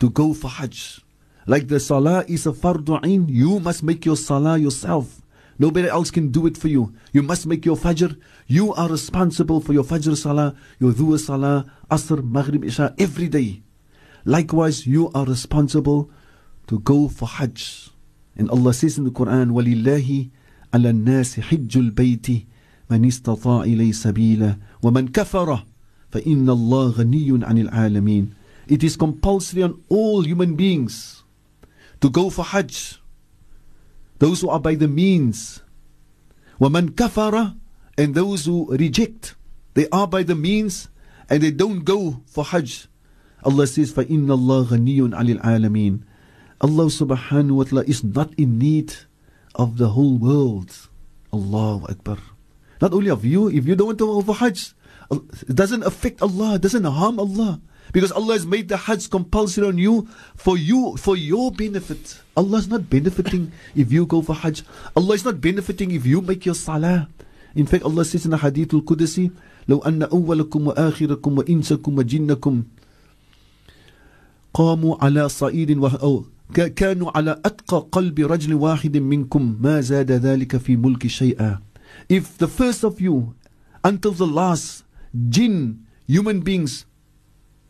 [0.00, 1.00] to go for Hajj.
[1.47, 5.21] Like the Salah is a fardu ain, you must make your Salah yourself.
[5.57, 6.93] Nobody else can do it for you.
[7.13, 8.17] You must make your Fajr.
[8.47, 13.63] You are responsible for your Fajr Salah, your Dhuhr Salah, Asr, Maghrib, Isha, every day.
[14.25, 16.11] Likewise, you are responsible
[16.67, 17.89] to go for Hajj.
[18.35, 20.29] And Allah says in the Quran, وَلِلَّهِ
[20.73, 22.45] عَلَى النَّاسِ حِجُّ الْبَيْتِ
[22.91, 25.63] مَنِ اسْتَطَاعَ إِلَيْهِ سَبِيلًا وَمَنْ كَفَرَ
[26.11, 28.27] فَإِنَّ اللَّهَ غَنِيٌّ عَنِ الْعَالَمِينَ
[28.67, 31.20] It is compulsory on all human beings
[32.01, 32.99] to go for Hajj.
[34.19, 35.61] Those who are by the means.
[36.59, 37.55] وَمَنْ كَفَرَ
[37.97, 39.35] And those who reject.
[39.73, 40.89] They are by the means
[41.29, 42.87] and they don't go for Hajj.
[43.43, 46.01] Allah says, فَإِنَّ اللَّهَ غَنِيٌّ عَنِ الْعَالَمِينَ
[46.59, 48.93] Allah subhanahu wa ta'ala is not in need
[49.53, 50.73] of the whole world.
[51.31, 52.17] Allahu Akbar.
[52.81, 54.73] Not only of you, if you don't want to go for Hajj,
[55.11, 57.61] it doesn't affect Allah, it doesn't harm Allah.
[57.93, 62.21] Because Allah has made the Hajj compulsory on you for you, for your benefit.
[62.35, 64.63] Allah is not benefiting if you go for Hajj.
[64.95, 67.07] Allah is not benefiting if you make your salah.
[67.55, 69.31] In fact, Allah says in the Hadith al-Qudsi,
[69.67, 72.63] لو أن أولكم وآخركم وإنسكم وجنكم
[74.53, 76.25] قاموا على صعيد أو
[76.75, 81.59] كانوا على أتقى قلب رجل واحد منكم ما زاد ذلك في ملك شيئا
[82.09, 83.35] If the first of you
[83.83, 84.83] until the last
[85.29, 86.85] jinn, human beings,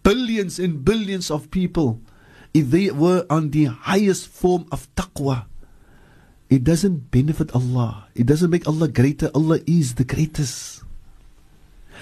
[0.02, 2.00] billions and billions of people,
[2.54, 5.46] if they were on the highest form of taqwa,
[6.50, 8.08] it doesn't benefit Allah.
[8.14, 9.30] It doesn't make Allah greater.
[9.34, 10.84] Allah is the greatest.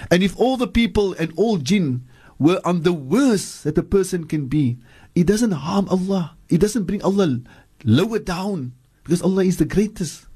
[0.09, 2.03] And if all the people and all jinn
[2.37, 4.77] were on the worst that a person can be,
[5.15, 6.35] it doesn't harm Allah.
[6.49, 7.39] It doesn't bring Allah
[7.85, 10.27] lower down because Allah is the greatest.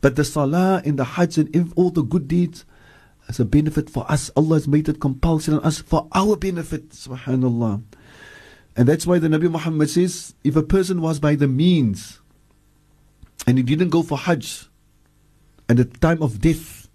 [0.00, 2.64] But the salah and the hajj and all the good deeds
[3.28, 4.30] as a benefit for us.
[4.36, 6.90] Allah has made it compulsory on us for our benefit.
[6.90, 7.82] Subhanallah.
[8.76, 12.20] And that's why the Nabi Muhammad says if a person was by the means
[13.46, 14.68] and he didn't go for hajj
[15.68, 16.88] and at the time of death,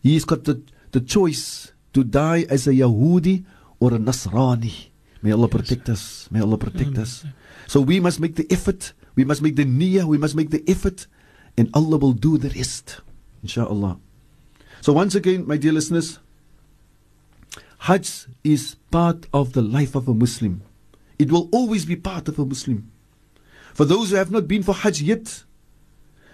[0.00, 3.44] he's got the, the choice to die as a Yahudi
[3.80, 4.88] or a Nasrani.
[5.22, 6.28] May Allah protect us.
[6.30, 7.24] May Allah protect us.
[7.68, 8.92] So we must make the effort.
[9.14, 10.04] We must make the niyyah.
[10.04, 11.06] We must make the effort.
[11.56, 13.00] And Allah will do the rest.
[13.44, 14.00] Insha'Allah.
[14.82, 16.18] So once again, my dear listeners,
[17.78, 20.62] Hajj is part of the life of a Muslim.
[21.20, 22.90] It will always be part of a Muslim.
[23.74, 25.44] For those who have not been for Hajj yet,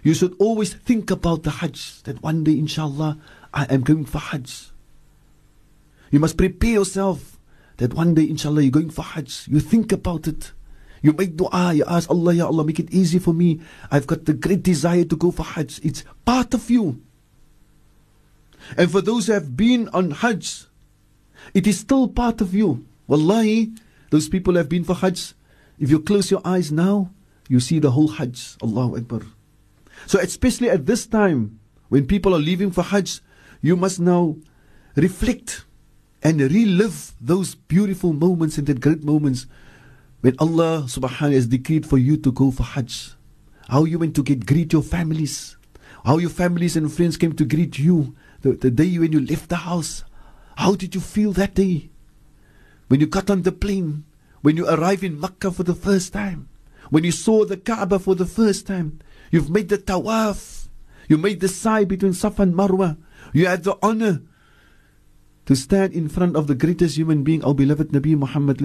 [0.03, 3.19] you should always think about the Hajj, that one day, inshallah,
[3.53, 4.71] I am going for Hajj.
[6.11, 7.39] You must prepare yourself
[7.77, 9.47] that one day, inshallah, you're going for Hajj.
[9.49, 10.53] You think about it.
[11.03, 13.61] You make dua, you ask Allah, Ya Allah, make it easy for me.
[13.91, 15.81] I've got the great desire to go for Hajj.
[15.85, 17.03] It's part of you.
[18.77, 20.67] And for those who have been on Hajj,
[21.55, 22.87] it is still part of you.
[23.07, 23.73] Wallahi,
[24.11, 25.35] those people have been for Hajj.
[25.79, 27.11] If you close your eyes now,
[27.49, 28.57] you see the whole Hajj.
[28.63, 29.23] Allahu Akbar.
[30.07, 33.21] So, especially at this time, when people are leaving for Hajj,
[33.63, 34.37] you must now
[34.95, 35.65] reflect
[36.23, 39.47] and relive those beautiful moments and the great moments
[40.21, 43.15] when Allah subhanahu wa ta'ala has decreed for you to go for Hajj.
[43.69, 45.57] How you went to get greet your families.
[46.05, 49.49] How your families and friends came to greet you the, the day when you left
[49.49, 50.05] the house.
[50.57, 51.91] How did you feel that day?
[52.89, 54.05] When you got on the plane,
[54.43, 56.49] when you arrived in Makkah for the first time,
[56.91, 60.69] when you saw the Kaaba for the first time, you've made the tawaf,
[61.09, 62.97] you made the sa'i between Safa and Marwa,
[63.33, 64.23] you had the honor
[65.47, 68.59] to stand in front of the greatest human being, our beloved Nabi Muhammad.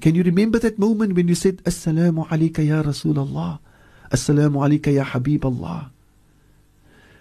[0.00, 3.60] Can you remember that moment when you said, Assalamu alayka ya Rasulullah,
[4.10, 5.90] Assalamu alayka ya Habib Allah?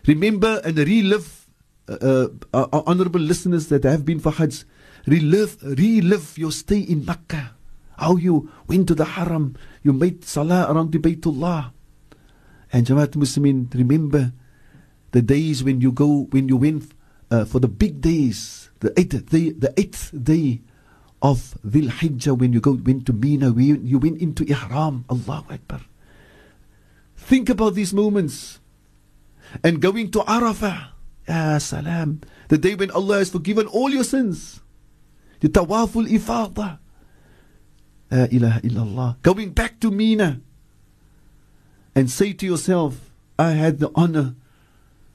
[0.05, 1.38] Remember and relive
[1.89, 4.63] uh, uh, honorable listeners that have been for Hajj,
[5.07, 7.55] relive, relive your stay in Mecca.
[7.97, 11.71] How you went to the Haram, you made Salah around the Baytullah.
[12.71, 14.31] And Jamaat Muslimin, remember
[15.11, 16.91] the days when you go, when you went
[17.31, 20.61] uh, for the big days, the eighth day, the eighth day
[21.21, 25.53] of Dhul Hijjah, when you go went to Mina, when you went into Ihram, Allahu
[25.53, 25.81] Akbar.
[27.17, 28.59] Think about these moments.
[29.63, 30.89] And going to Arafah,
[31.29, 32.25] Ya salam.
[32.49, 34.65] The day when Allah has forgiven all your sins.
[35.45, 36.81] The tawaful ifada.
[38.09, 39.21] La ilaha illallah.
[39.21, 40.41] Going back to Mina.
[41.93, 44.33] And say to yourself, I had the honor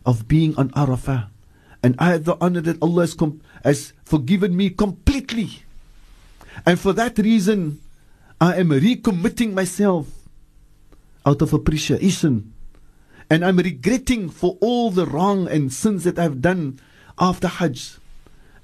[0.07, 1.35] of being on Arafah.
[1.83, 5.67] And I had the honor that Allah has, com- has forgiven me completely.
[6.65, 7.81] And for that reason,
[8.41, 10.07] I am recommitting myself
[11.27, 12.54] out of appreciation
[13.31, 16.79] and I'm regretting for all the wrong and sins that I've done
[17.19, 17.99] after Hajj.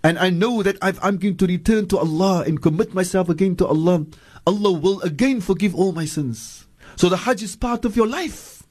[0.03, 3.57] And I know that i am going to return to Allah and commit myself again
[3.57, 4.07] to Allah.
[4.47, 6.67] Allah will again forgive all my sins.
[6.97, 8.63] So the Hajj is part of your life.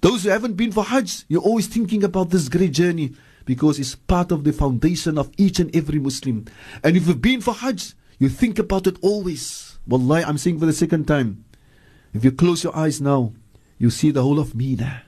[0.00, 3.94] Those who haven't been for Hajj, you're always thinking about this great journey because it's
[3.94, 6.46] part of the foundation of each and every Muslim.
[6.82, 9.78] And if you've been for Hajj, you think about it always.
[9.86, 11.44] Wallahi, I'm saying for the second time.
[12.12, 13.32] If you close your eyes now,
[13.80, 15.02] you see the whole of Mina.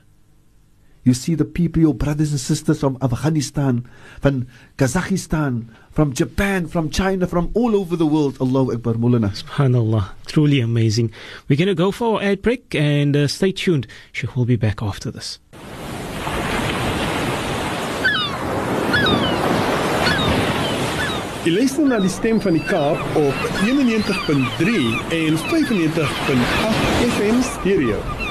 [1.03, 3.87] You see the people, your brothers and sisters from Afghanistan,
[4.19, 4.47] from
[4.77, 8.37] Kazakhstan, from Japan, from China, from all over the world.
[8.41, 9.29] Allahu Akbar, Maulana.
[9.43, 10.13] Subhanallah.
[10.25, 11.11] Truly amazing.
[11.47, 13.85] We're going to go for our ad break and uh, stay tuned.
[14.11, 15.39] She will be back after this.
[21.43, 28.22] Jy luister na die stem van die Kaap op 91.3 en 95.8 FM stereo.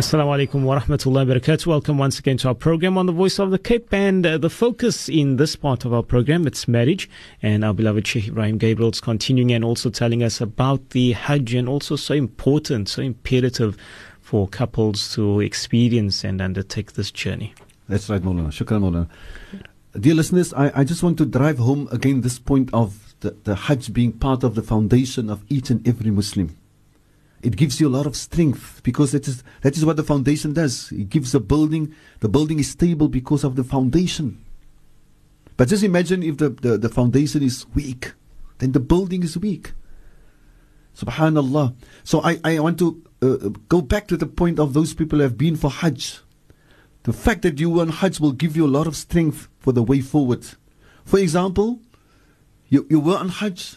[0.00, 1.66] Assalamu alaikum wa rahmatullahi wa barakatuh.
[1.66, 3.92] Welcome once again to our program on the Voice of the Cape.
[3.92, 7.10] And uh, the focus in this part of our program, it's marriage.
[7.42, 11.52] And our beloved Sheikh Ebrahim Gabriels is continuing and also telling us about the Hajj
[11.52, 13.76] and also so important, so imperative
[14.22, 17.52] for couples to experience and undertake this journey.
[17.86, 18.48] That's right, Maulana.
[18.48, 19.06] Shukran, Maulana.
[20.00, 23.54] Dear listeners, I, I just want to drive home again this point of the, the
[23.54, 26.56] Hajj being part of the foundation of each and every Muslim.
[27.42, 30.52] It gives you a lot of strength because that is, that is what the foundation
[30.52, 30.92] does.
[30.92, 34.44] It gives the building, the building is stable because of the foundation.
[35.56, 38.12] But just imagine if the, the, the foundation is weak,
[38.58, 39.72] then the building is weak.
[40.96, 41.74] Subhanallah.
[42.04, 43.36] So I, I want to uh,
[43.68, 46.20] go back to the point of those people who have been for Hajj.
[47.04, 49.72] The fact that you were on Hajj will give you a lot of strength for
[49.72, 50.46] the way forward.
[51.06, 51.80] For example,
[52.68, 53.76] you, you were on Hajj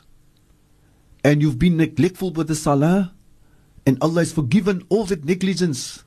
[1.24, 3.13] and you've been neglectful with the Salah
[3.86, 6.04] and Allah has forgiven all that negligence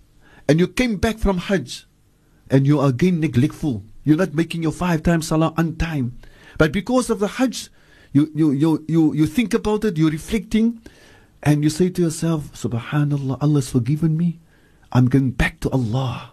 [0.49, 1.87] and you came back from Hajj
[2.51, 3.83] and you are again neglectful.
[4.05, 6.18] You're not making your five times Salah on time.
[6.59, 7.68] But because of the Hajj,
[8.12, 10.81] you, you, you, you, you think about it, you're reflecting
[11.43, 14.39] and you say to yourself, Subhanallah, Allah has forgiven me.
[14.93, 16.31] I'm going back to Allah.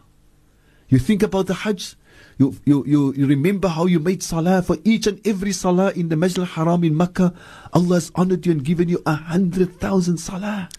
[0.88, 1.96] You think about the Hajj,
[2.38, 6.10] you, you, you, you remember how you made salah for each and every salah in
[6.10, 7.34] the Masjid al-Haram in Makkah.
[7.74, 10.70] Allah has honored you and given you a hundred thousand salah.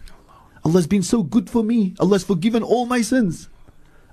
[0.64, 1.94] Allah has been so good for me.
[2.00, 3.48] Allah has forgiven all my sins.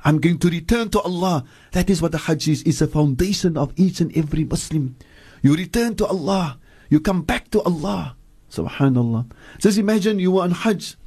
[0.03, 1.45] I'm going to return to Allah.
[1.71, 2.63] That is what the Hajj is.
[2.63, 4.95] It's a foundation of each and every Muslim.
[5.41, 6.59] You return to Allah.
[6.89, 8.15] You come back to Allah.
[8.51, 9.31] Subhanallah.
[9.59, 10.97] Just imagine you were on Hajj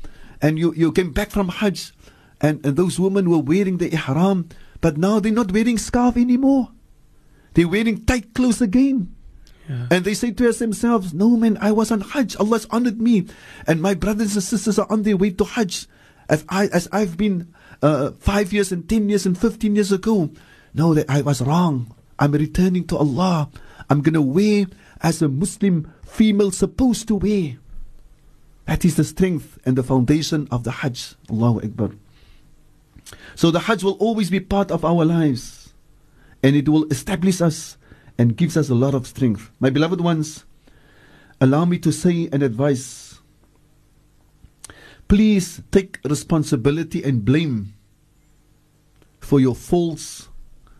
[0.41, 1.93] and you, you came back from Hajj
[2.41, 4.49] and, and those women were wearing the ihram,
[4.81, 6.71] but now they're not wearing scarf anymore.
[7.55, 9.14] They're wearing tight clothes again.
[9.69, 9.87] Yeah.
[9.91, 12.37] And they say to us themselves, No man, I was on Hajj.
[12.37, 13.27] Allah has honored me.
[13.67, 15.87] And my brothers and sisters are on their way to Hajj.
[16.29, 17.53] As, I, as I've been
[17.83, 20.31] uh, five years and ten years and fifteen years ago.
[20.75, 21.95] No, that I was wrong.
[22.19, 23.51] I'm returning to Allah.
[23.89, 24.67] I'm going to wear
[25.03, 27.59] as a Muslim female supposed to wear.
[28.67, 31.15] That is the strength and the foundation of the Hajj.
[31.31, 31.91] Allahu Akbar.
[33.35, 35.73] So the Hajj will always be part of our lives.
[36.43, 37.77] And it will establish us
[38.19, 39.51] and gives us a lot of strength.
[39.61, 40.45] My beloved ones,
[41.41, 43.21] allow me to say and advise.
[45.09, 47.75] Please take responsibility and blame
[49.21, 50.29] for your faults,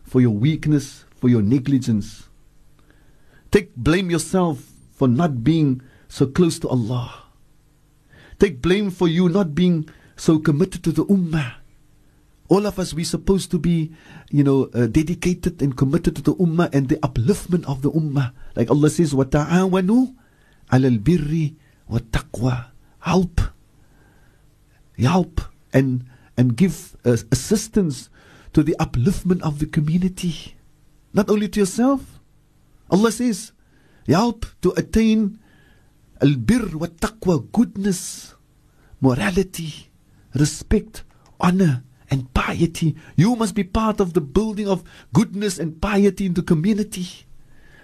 [0.03, 2.29] for your weakness, for your negligence.
[3.51, 7.23] Take blame yourself for not being so close to Allah.
[8.39, 11.53] Take blame for you not being so committed to the Ummah
[12.47, 13.91] all of us we're supposed to be
[14.29, 18.33] you know uh, dedicated and committed to the ummah and the upliftment of the ummah.
[18.55, 20.15] Like allah says wa ta'awanu
[20.71, 21.55] ala al-birri
[21.87, 22.67] wa taqwa.
[22.99, 23.41] Help.
[24.97, 25.41] Help
[25.73, 26.05] and
[26.37, 28.09] and give uh, assistance
[28.53, 30.55] to the upliftment of the community.
[31.13, 32.19] Not only to yourself.
[32.91, 33.51] Allah says
[34.07, 35.39] help to attain
[36.21, 38.35] al-birr wa taqwa goodness
[39.01, 39.89] morality
[40.35, 41.03] respect
[41.39, 42.95] honor and piety.
[43.15, 44.83] You must be part of the building of
[45.13, 47.07] goodness and piety in the community.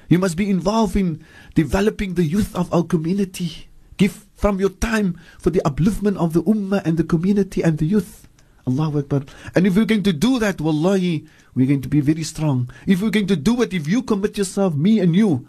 [0.10, 1.24] You must be involved in
[1.56, 3.68] developing the youth of our community.
[3.98, 7.86] Give from your time for the upliftment of the ummah and the community and the
[7.86, 8.28] youth.
[8.68, 9.24] Allahu Akbar.
[9.56, 12.70] And if we're going to do that, wallahi, we're going to be very strong.
[12.86, 15.48] If we're going to do it, if you commit yourself, me and you,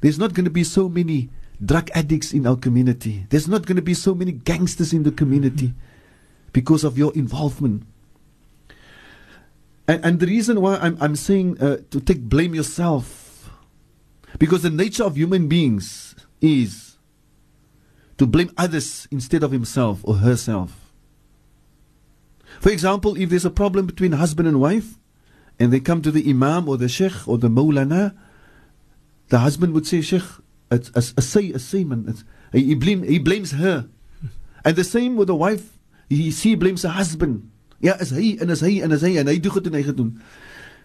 [0.00, 1.30] there's not going to be so many
[1.64, 3.26] drug addicts in our community.
[3.30, 5.74] There's not going to be so many gangsters in the community
[6.52, 7.84] because of your involvement.
[9.88, 13.50] And, and the reason why I'm, I'm saying uh, to take blame yourself,
[14.38, 16.98] because the nature of human beings is
[18.18, 20.92] to blame others instead of himself or herself.
[22.60, 24.98] For example, if there's a problem between husband and wife,
[25.58, 28.16] and they come to the imam or the sheikh or the maulana,
[29.28, 30.22] the husband would say, Sheikh,
[30.70, 32.14] it's a, say, a say, man.
[32.52, 33.88] He, blame, he blames her.
[34.64, 35.78] And the same with the wife,
[36.08, 37.50] he, she blames her husband.
[37.80, 39.82] Ja, is hy en is hy en is hy en hy doen goed en hy
[39.86, 40.20] gedoen.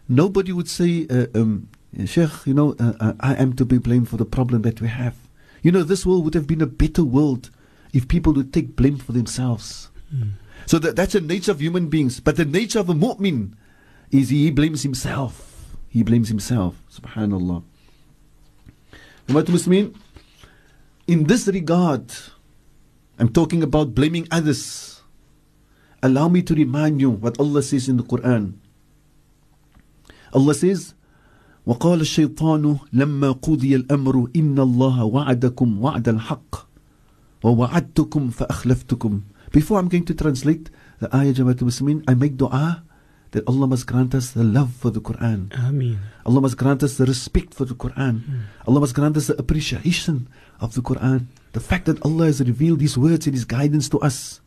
[0.08, 1.70] Nobody would say, uh, um,
[2.06, 4.90] Sheikh, you know, uh, uh, I am to be blamed for the problem that we
[4.90, 5.16] have.
[5.62, 7.50] You know, this world would have been a better world
[7.94, 9.90] if people would take blame for themselves.
[10.14, 10.34] Mm.
[10.66, 12.20] So that, that's the nature of human beings.
[12.20, 13.54] But the nature of a mu'min
[14.12, 15.76] is he blames himself.
[15.90, 16.76] He blames himself.
[16.92, 17.64] Subhanallah.
[19.28, 19.96] Umat Muslimin,
[21.08, 22.12] in this regard,
[23.18, 24.93] I'm talking about blaming others.
[26.03, 28.55] Allow me to remind you what Allah says in the Quran.
[30.33, 30.95] Allah says,
[31.67, 36.69] وقال الشيطان لما قضي الأمر إن الله وعدكم وعد الحق
[37.45, 39.21] ووعدتكم فأخلفتكم
[39.53, 40.71] Before I'm going to translate
[41.01, 42.83] the ayah Jamaat Muslimin, I make dua
[43.33, 45.53] that Allah must grant us the love for the Quran.
[45.59, 45.99] Ameen.
[46.25, 48.23] Allah must grant us the respect for the Quran.
[48.67, 50.29] Allah must grant us the appreciation
[50.61, 51.27] of the Quran.
[51.53, 54.41] The fact that Allah has revealed His words and His guidance to us.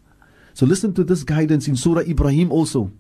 [0.56, 2.92] So listen to this guidance in Surah Ibrahim also.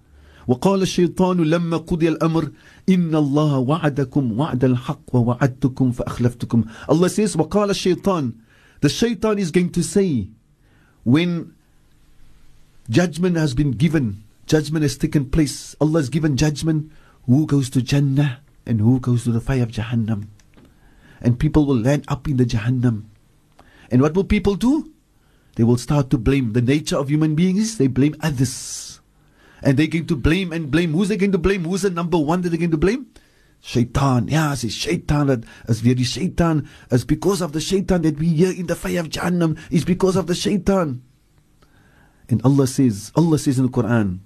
[0.47, 2.51] وقال الشيطان لما قضي الأمر
[2.89, 8.33] إن الله وعدكم وعد الحق ووعدتكم فأخلفتكم Allah says وقال الشيطان
[8.81, 10.29] The shaitan is going to say
[11.03, 11.53] when
[12.89, 16.91] judgment has been given judgment has taken place Allah has given judgment
[17.27, 20.27] who goes to Jannah and who goes to the fire of Jahannam
[21.21, 23.03] and people will land up in the Jahannam
[23.91, 24.91] and what will people do
[25.55, 28.91] they will start to blame the nature of human beings they blame others
[29.63, 30.93] and they're going to blame and blame.
[30.93, 31.63] Who's they going to blame?
[31.65, 33.07] Who's the number one that they're going to blame?
[33.61, 34.27] Shaitan.
[34.27, 36.67] Ja, as is shaitan dat is weer die shaitan.
[36.89, 40.15] Is because of the shaitan that we here in the fire of Jahannam is because
[40.15, 41.03] of the shaitan.
[42.27, 44.19] And Allah says, Allah says in the Quran,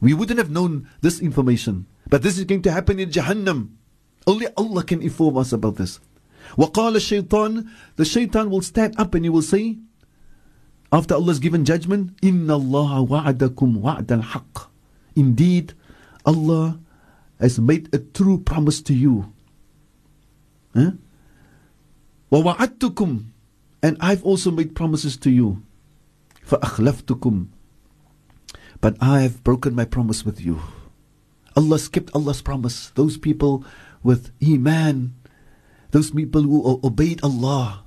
[0.00, 1.86] we wouldn't have known this information.
[2.08, 3.70] But this is going to happen in Jahannam.
[4.26, 5.98] Only Allah can inform us about this.
[6.56, 7.66] وقال الشيطان
[7.96, 9.78] The shaitan will stand up and he will say,
[10.92, 14.68] after Allah's given judgment, Inna Allah wa'adakum wa'dal haqq.
[15.16, 15.72] Indeed,
[16.26, 16.78] Allah
[17.40, 19.32] has made a true promise to you.
[20.74, 20.92] Huh?
[22.30, 23.24] Wa wa'adtukum.
[23.82, 25.62] And I've also made promises to you.
[26.46, 27.48] فَأَخْلَفْتُكُمْ
[28.80, 30.60] But I have broken my promise with you.
[31.56, 32.90] Allah skipped Allah's promise.
[32.90, 33.64] Those people
[34.02, 35.14] with Iman,
[35.90, 37.84] those people who obeyed Allah,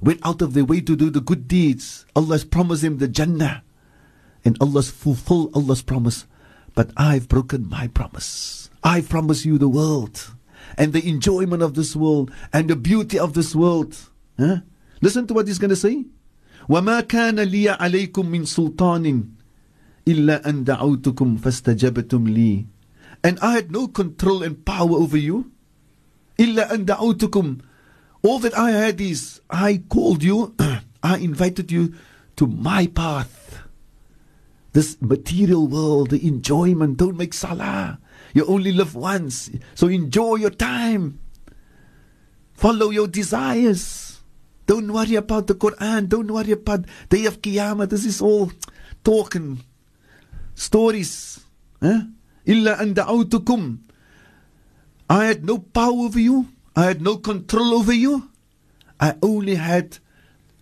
[0.00, 2.04] went out of their way to do the good deeds.
[2.16, 3.62] Allah has promised them the Jannah.
[4.44, 6.26] And Allah's fulfill Allah's promise.
[6.74, 8.70] But I've broken my promise.
[8.82, 10.34] I promise you the world
[10.76, 13.96] and the enjoyment of this world and the beauty of this world.
[14.38, 14.58] Huh?
[15.00, 16.06] Listen to what he's going to say.
[16.68, 19.24] وما كان لي عليكم من سلطان
[20.08, 22.66] إلا أن دعوتكم فاستجبتم لي
[23.24, 25.50] And I had no control and power over you.
[26.40, 27.58] إلا أن دعوتكم
[28.23, 30.55] all that I had is I called you,
[31.03, 31.93] I invited you
[32.37, 33.63] to my path.
[34.73, 37.99] This material world, the enjoyment, don't make salah.
[38.33, 39.49] You only live once.
[39.73, 41.19] So enjoy your time.
[42.53, 44.19] Follow your desires.
[44.67, 46.09] Don't worry about the Quran.
[46.09, 47.89] Don't worry about day of Qiyamah.
[47.89, 48.51] This is all
[49.03, 49.63] talking
[50.53, 51.39] stories.
[51.81, 52.01] Eh?
[52.45, 53.79] Illa an da'autukum.
[55.09, 56.47] I had no power over you.
[56.76, 58.30] I had no control over you.
[59.00, 59.98] I only had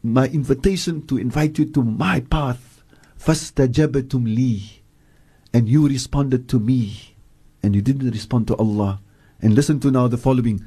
[0.02, 2.82] my invitation to invite you to my path.
[3.18, 4.82] فَاسْتَجَبَتُمْ li,
[5.52, 7.14] And you responded to me.
[7.62, 9.00] And you didn't respond to Allah.
[9.42, 10.64] And listen to now the following.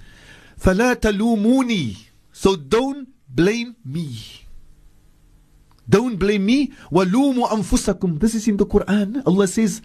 [0.59, 1.97] فَلَا تَلُومُونِي
[2.31, 4.45] So don't blame me.
[5.89, 6.71] Don't blame me.
[6.91, 9.25] وَلُومُوا أَنفُسَكُمْ This is in the Quran.
[9.25, 9.81] Allah says,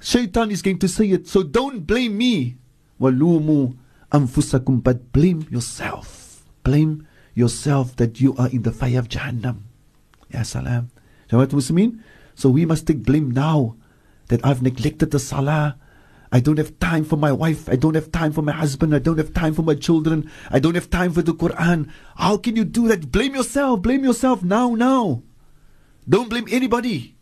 [0.00, 1.26] Shaitan is going to say it.
[1.28, 2.56] So don't blame me.
[3.00, 3.76] وَلُومُوا
[4.13, 6.45] anfusakum, but blame yourself.
[6.63, 9.63] Blame yourself that you are in the fire of Jahannam.
[10.29, 10.91] Ya salam.
[11.29, 12.03] Jamaat mean?
[12.35, 13.75] So we must take blame now
[14.29, 15.77] that I've neglected the salah.
[16.31, 17.69] I don't have time for my wife.
[17.69, 18.95] I don't have time for my husband.
[18.95, 20.31] I don't have time for my children.
[20.49, 21.89] I don't have time for the Quran.
[22.15, 23.11] How can you do that?
[23.11, 23.83] Blame yourself.
[23.83, 25.21] Blame yourself now, now.
[26.09, 27.15] Don't blame anybody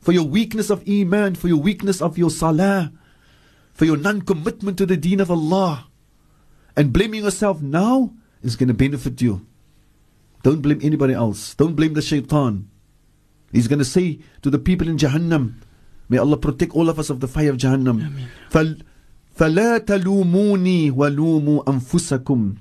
[0.00, 2.92] for your weakness of Iman, for your weakness of your Salah
[3.73, 5.87] for your non commitment to the deen of Allah.
[6.75, 9.45] And blaming yourself now is going to benefit you.
[10.43, 11.53] Don't blame anybody else.
[11.55, 12.69] Don't blame the shaitan.
[13.51, 15.55] He's going to say to the people in Jahannam,
[16.07, 18.27] May Allah protect all of us of the fire of Jahannam.
[18.51, 22.57] فَلَا تَلُومُونِي وَلُومُوا أَنفُسَكُمْ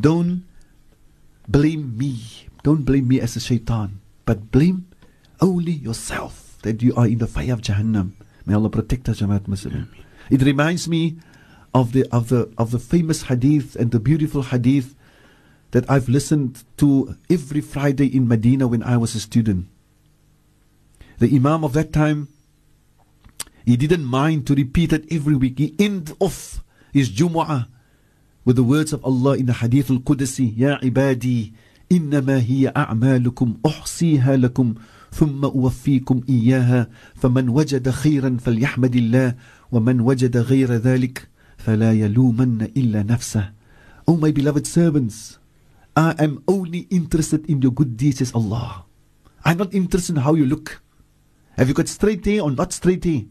[0.00, 0.42] Don't
[1.46, 2.18] blame me.
[2.62, 4.00] Don't blame me as a shaitan.
[4.24, 4.86] But blame
[5.40, 8.12] only yourself that you are in the fire of Jahannam.
[8.46, 9.88] May Allah protect us, Jamaat Muslim.
[10.30, 11.18] It reminds me
[11.74, 14.94] of the of the of the famous hadith and the beautiful hadith
[15.70, 19.66] that I've listened to every Friday in Medina when I was a student.
[21.18, 22.28] The Imam of that time,
[23.64, 25.58] he didn't mind to repeat it every week.
[25.58, 27.68] He ended off his Jumu'ah
[28.44, 31.52] with the words of Allah in the Hadith al-Qudsi, Ya ibadi,
[31.92, 34.74] إنما هي أعمالكم أحصيها لكم
[35.12, 39.34] ثم أوفيكم إياها فمن وجد خيرا فليحمد الله
[39.75, 43.51] ومن وجد غير ذلك فلا يلومن إلا نفسه
[44.07, 45.39] Oh my beloved servants,
[45.97, 48.85] I am only interested in your good deeds says Allah.
[49.43, 50.81] I'm not interested in how you look.
[51.57, 53.23] Have you got straight hair or not straight hair?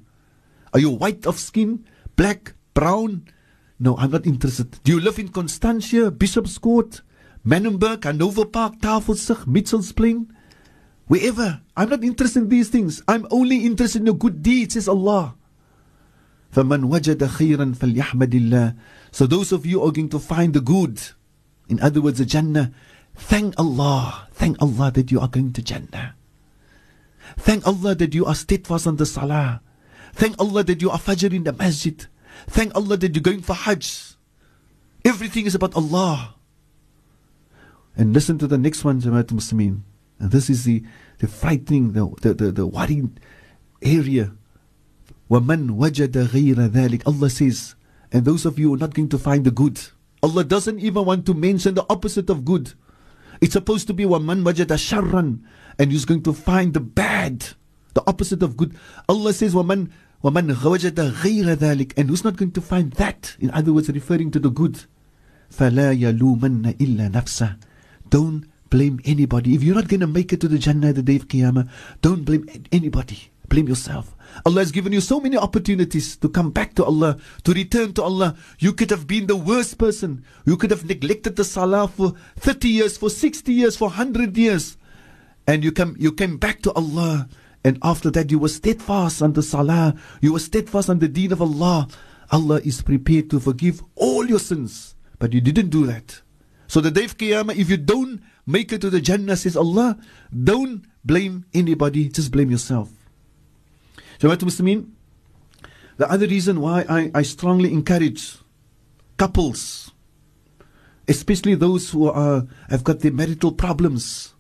[0.75, 1.87] Are you white of skin,
[2.17, 3.25] black, brown?
[3.79, 4.83] No, I'm not interested.
[4.85, 7.01] Do you live in Constantia, Bishop's Court,
[7.47, 10.27] Manenberg, Hanover Park, Tafelsig, Mitchellsplein?
[11.07, 11.61] Wherever.
[11.77, 13.03] I'm not interested in these things.
[13.07, 15.37] I'm only interested in your good deeds, says Allah.
[16.54, 18.76] فَمَنْ وَجَدَ خَيْرًا فَلْيَحْمَدِ اللَّهِ
[19.12, 21.00] So those of you are going to find the good.
[21.68, 22.72] In other words, the Jannah.
[23.16, 24.28] Thank Allah.
[24.34, 26.16] Thank Allah that you are going to Jannah.
[27.38, 29.62] Thank Allah that you are steadfast on the Salah.
[30.14, 32.08] Thank Allah that you are Fajr in the Masjid.
[32.48, 34.16] Thank Allah that you're going for Hajj.
[35.06, 36.36] Everything is about Allah.
[37.96, 39.82] And listen to the next one, Jamaat Muslimin.
[40.20, 40.84] And this is the,
[41.20, 43.18] the frightening, the, the, the, the worrying
[43.82, 44.34] area.
[45.30, 47.76] وَمَنْ وَجَدَ غَيْرَ ذَلِكَ Allah says,
[48.12, 49.80] and those of you who are not going to find the good.
[50.24, 52.74] Allah doesn't even want to mention the opposite of good.
[53.42, 55.40] It's supposed to be وَمَنْ وَجَدَ شَرًّا
[55.78, 57.46] And he's going to find the bad,
[57.94, 58.76] the opposite of good.
[59.08, 59.90] Allah says وَمَنْ
[60.24, 63.38] وَمَنْ وَجَدَ غَيْرَ ذَلِكَ And who's not going to find that?
[63.40, 64.84] In other words, referring to the good.
[65.54, 67.58] فَلَا يَلُومَنَّ إِلَّا نَفْسَهُ
[68.10, 69.56] Don't blame anybody.
[69.56, 71.70] If you're not going to make it to the Jannah the day of Qiyamah,
[72.02, 73.32] don't blame anybody.
[73.55, 74.17] Blame yourself.
[74.45, 78.03] Allah has given you so many opportunities to come back to Allah, to return to
[78.03, 78.35] Allah.
[78.59, 80.25] You could have been the worst person.
[80.45, 84.77] You could have neglected the salah for 30 years, for 60 years, for 100 years.
[85.47, 87.29] And you come, you came back to Allah.
[87.63, 89.95] And after that, you were steadfast on the salah.
[90.21, 91.87] You were steadfast on the deen of Allah.
[92.33, 94.97] Allah is prepared to forgive all your sins.
[95.21, 96.23] But you didn't do that.
[96.67, 99.97] So the day of Qiyamah, if you don't make it to the Jannah, says Allah,
[100.35, 102.91] don't blame anybody, just blame yourself.
[104.19, 104.91] Jamaat Muslimin,
[105.97, 108.37] the other reason why I, I strongly encourage
[109.17, 109.93] couples,
[111.07, 114.35] especially those who are, have got their marital problems,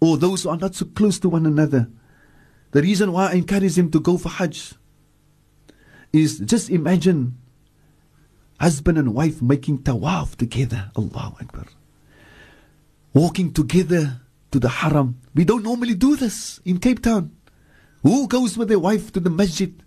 [0.00, 1.88] or those who are not so close to one another,
[2.72, 4.74] the reason why I encourage them to go for Hajj
[6.12, 7.38] is just imagine
[8.60, 10.90] husband and wife making tawaf together.
[10.96, 11.66] Allahu Akbar.
[13.12, 14.20] Walking together
[14.50, 15.20] to the haram.
[15.34, 17.30] We don't normally do this in Cape Town.
[18.04, 19.82] Who goes with their wife to the masjid?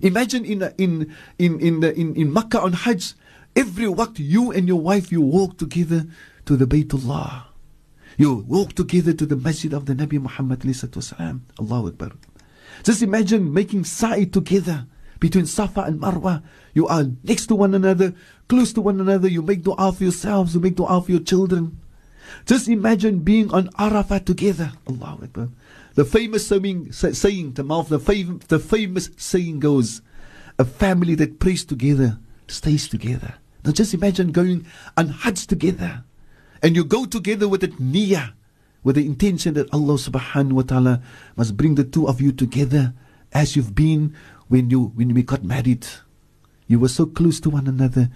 [0.00, 3.12] Imagine in in in in in, in Makkah on Hajj,
[3.54, 6.06] every waqt you and your wife you walk together
[6.46, 7.44] to the Baytullah.
[8.16, 10.64] You walk together to the masjid of the Nabi Muhammad.
[10.64, 12.12] Allahu Akbar.
[12.82, 14.86] Just imagine making sa'i together
[15.20, 16.42] between Safa and Marwa.
[16.72, 18.14] You are next to one another,
[18.48, 19.28] close to one another.
[19.28, 21.78] You make dua for yourselves, you make dua for your children.
[22.46, 24.72] Just imagine being on Arafat together.
[24.88, 25.48] Allahu Akbar.
[25.98, 30.00] The famous saying, saying the mouth, the, fam- the famous saying goes,
[30.56, 33.34] a family that prays together stays together.
[33.64, 34.64] Now just imagine going
[34.96, 36.04] on Hajj together.
[36.62, 38.32] And you go together with that niyyah,
[38.84, 41.02] with the intention that Allah subhanahu wa ta'ala
[41.34, 42.94] must bring the two of you together
[43.32, 44.14] as you've been
[44.46, 45.84] when you when we got married.
[46.68, 48.08] You were so close to one another.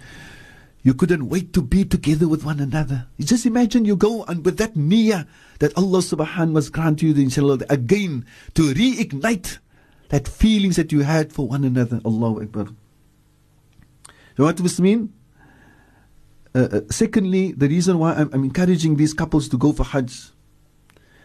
[0.83, 3.07] You couldn't wait to be together with one another.
[3.17, 5.25] You just imagine you go and with that niyyah
[5.59, 8.25] that Allah subhanahu wa ta'ala must grant you the inshallah again
[8.55, 9.59] to reignite
[10.09, 12.01] that feelings that you had for one another.
[12.03, 12.67] Allahu Akbar.
[14.37, 15.13] Know what this mean?
[16.53, 20.31] Uh, uh, secondly, the reason why I'm, I'm encouraging these couples to go for Hajj,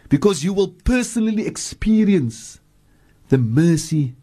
[0.07, 2.59] because you will personally experience
[3.27, 4.15] the mercy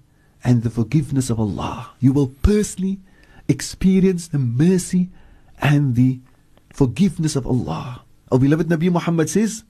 [0.42, 1.90] and the forgiveness of Allah.
[2.00, 3.00] You will personally
[3.48, 5.10] experience the mercy
[5.58, 6.20] and the
[6.72, 8.04] forgiveness of Allah.
[8.30, 9.64] Our beloved Nabi Muhammad says,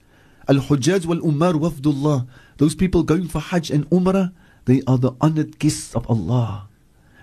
[0.47, 2.27] Al Hujjaj wal Umar wafdullah.
[2.57, 4.33] Those people going for Hajj and Umrah,
[4.65, 6.67] they are the honored guests of Allah.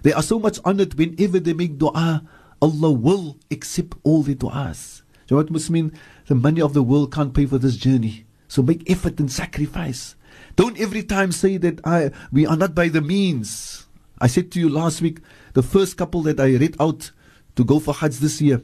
[0.02, 2.22] They are so much honored whenever they make dua,
[2.60, 5.02] Allah will accept all the du'as.
[5.30, 5.92] Must mean
[6.26, 8.26] the money of the world can't pay for this journey.
[8.46, 10.14] So make effort and sacrifice.
[10.56, 13.86] Don't every time say that I we are not by the means.
[14.20, 15.20] I said to you last week,
[15.54, 17.10] the first couple that I read out
[17.56, 18.62] to go for Hajj this year,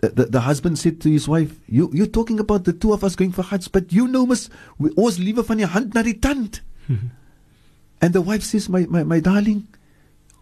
[0.00, 3.04] the, the, the, husband said to his wife, you, You're talking about the two of
[3.04, 6.02] us going for Hajj, but you know, miss, we always liewe van die hand na
[6.02, 6.60] die tand.
[8.00, 9.66] and the wife says, My, my, my darling,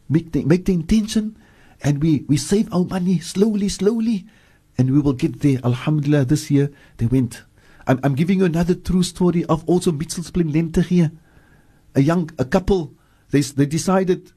[0.08, 1.36] make the, make the intention,
[1.82, 4.26] and we, we save our money slowly, slowly,
[4.78, 5.58] and we will get there.
[5.64, 7.42] Alhamdulillah, this year they went.
[7.86, 11.10] I'm, I'm giving you another true story of also Mitchell's Plain Lentegeur.
[11.94, 12.94] A young a couple,
[13.30, 14.32] they, they decided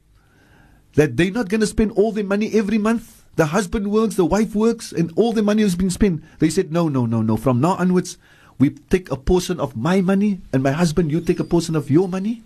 [0.94, 3.24] that they're not going to spend all their money every month.
[3.36, 6.24] The husband works, the wife works, and all the money has been spent.
[6.38, 7.36] They said, no, no, no, no.
[7.36, 8.16] From now onwards,
[8.58, 11.90] We take a portion of my money, and my husband, you take a portion of
[11.90, 12.42] your money.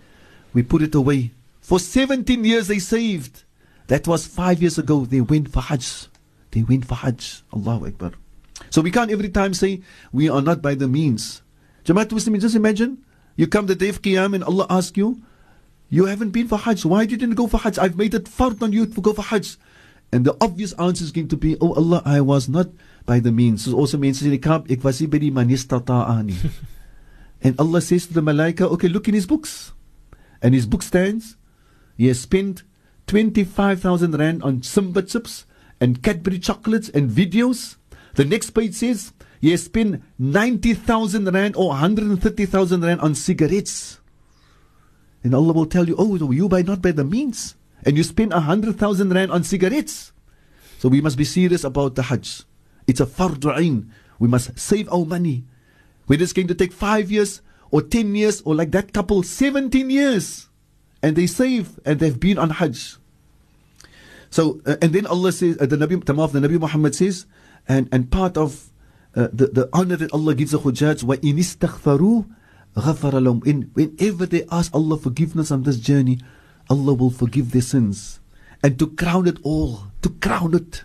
[0.53, 1.30] We put it away.
[1.61, 3.45] For 17 years they saved.
[3.86, 5.05] That was five years ago.
[5.05, 6.09] They went for Hajj.
[6.51, 7.43] They went for Hajj.
[7.55, 8.12] Allahu Akbar.
[8.70, 9.82] So we can't every time say
[10.12, 11.43] we are not by the means.
[11.84, 12.99] Jamaat Muslimin, just imagine
[13.36, 15.22] you come the day of Qiyam and Allah asks you,
[15.88, 16.84] you haven't been for Hajj.
[16.84, 17.78] Why didn't you go for Hajj?
[17.78, 19.57] I've made it fard on you to go for Hajj.
[20.12, 22.68] And the obvious answer is going to be, Oh Allah, I was not
[23.06, 23.64] by the means.
[23.64, 26.38] So also means in the camp, ek was nie by die manistata'a nie.
[27.42, 29.72] And Allah says to the malaika, okay, look in his books.
[30.42, 31.36] And his book stands,
[31.96, 32.64] he has spent
[33.06, 35.46] 25,000 rand on Simba chips
[35.80, 37.76] and Cadbury chocolates and videos.
[38.14, 44.00] The next page says, he has spent 90,000 rand or 130,000 rand on cigarettes.
[45.24, 48.34] And Allah will tell you, oh, you by not by the means And you spend
[48.34, 50.11] 100,000 rand on cigarettes.
[50.80, 52.43] So we must be serious about the Hajj.
[52.88, 53.91] It's a fardu ain.
[54.20, 55.45] We must save our money.
[56.07, 57.41] Whether it's going to take five years
[57.72, 60.49] or 10 years or like that couple, 17 years.
[61.01, 62.97] And they save and they've been on Hajj.
[64.30, 67.26] So, uh, and then Allah says, uh, the Nabi, Tamaf, the Nabi Muhammad says,
[67.68, 68.70] and, and part of
[69.16, 72.26] uh, the, the honor that Allah gives the Hujjaj, وَإِنِ اسْتَغْفَرُوا
[72.76, 76.20] غَفَرَ لَهُمْ in, Whenever they ask Allah forgiveness on this journey,
[76.71, 78.21] Allah will forgive their sins.
[78.62, 80.85] And to crown it all, to crown it,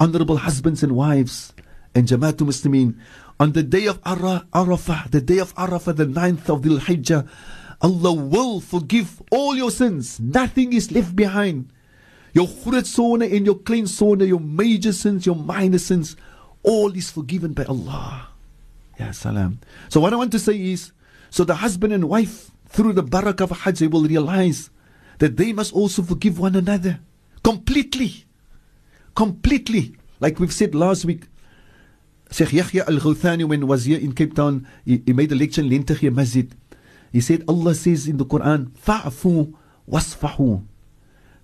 [0.00, 1.52] honorable husbands and wives,
[1.94, 2.98] and Jamaatul Muslimin,
[3.38, 7.28] on the day of Ara, Arafah, the day of Arafah, the ninth of Dhul Hijjah,
[7.80, 10.20] Allah will forgive all your sins.
[10.20, 11.70] Nothing is left behind.
[12.32, 16.16] Your groot sonde and your klein sonde, your major sins, your minor sins,
[16.62, 18.28] all is forgiven by Allah.
[18.98, 19.58] Ya salam.
[19.88, 20.92] So what I want to say is,
[21.30, 24.70] so the husband and wife, through the barakah of Hajj, they will realize
[25.18, 27.00] that they must also forgive one another
[27.42, 28.24] completely.
[29.14, 29.94] Completely.
[30.20, 31.24] Like we've said last week,
[32.30, 35.60] Sheikh Yahya Al Ghouthani, when was here in Cape Town, he, he made a lecture
[35.60, 36.50] in Lentegeur Masjid.
[37.12, 39.52] He said, Allah says in the Quran, Fa'fu
[39.88, 40.64] wasfahu.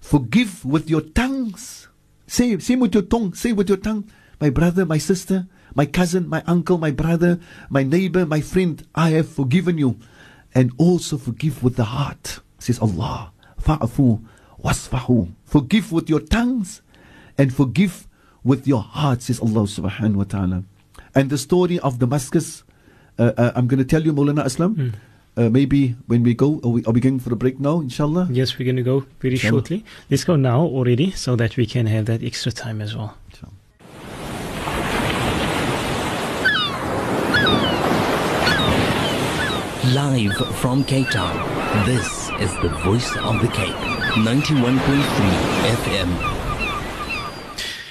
[0.00, 1.88] Forgive with your tongues.
[2.26, 4.08] Say, say with your tongue, say with your tongue,
[4.40, 9.10] my brother, my sister, my cousin, my uncle, my brother, my neighbor, my friend, I
[9.10, 9.98] have forgiven you.
[10.58, 13.30] And also forgive with the heart, says Allah.
[13.62, 14.20] Fa'fu
[14.60, 15.30] wasfahu.
[15.44, 16.82] Forgive with your tongues
[17.38, 18.08] and forgive
[18.42, 20.64] with your heart, says Allah subhanahu wa ta'ala.
[21.14, 22.64] And the story of Damascus,
[23.20, 24.74] uh, uh, I'm going to tell you, Maulana Aslam.
[24.74, 24.94] Mm.
[25.36, 28.26] Uh, maybe when we go, are we, are we going for a break now, inshallah?
[28.28, 29.60] Yes, we're going to go very Inshallah.
[29.60, 29.84] shortly.
[30.10, 33.16] Let's go now already so that we can have that extra time as well.
[33.30, 33.54] Inshallah.
[39.94, 41.36] Live from Cape Town,
[41.86, 43.74] this is the voice of the Cape.
[44.16, 44.78] 91.3
[45.80, 46.08] FM.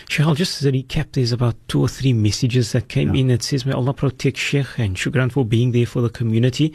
[0.09, 1.13] Sheikh, I'll just recap.
[1.13, 3.21] There's about two or three messages that came Yeah.
[3.21, 3.27] in.
[3.27, 6.73] that says, May Allah protect Sheikh and shukran for being there for the community.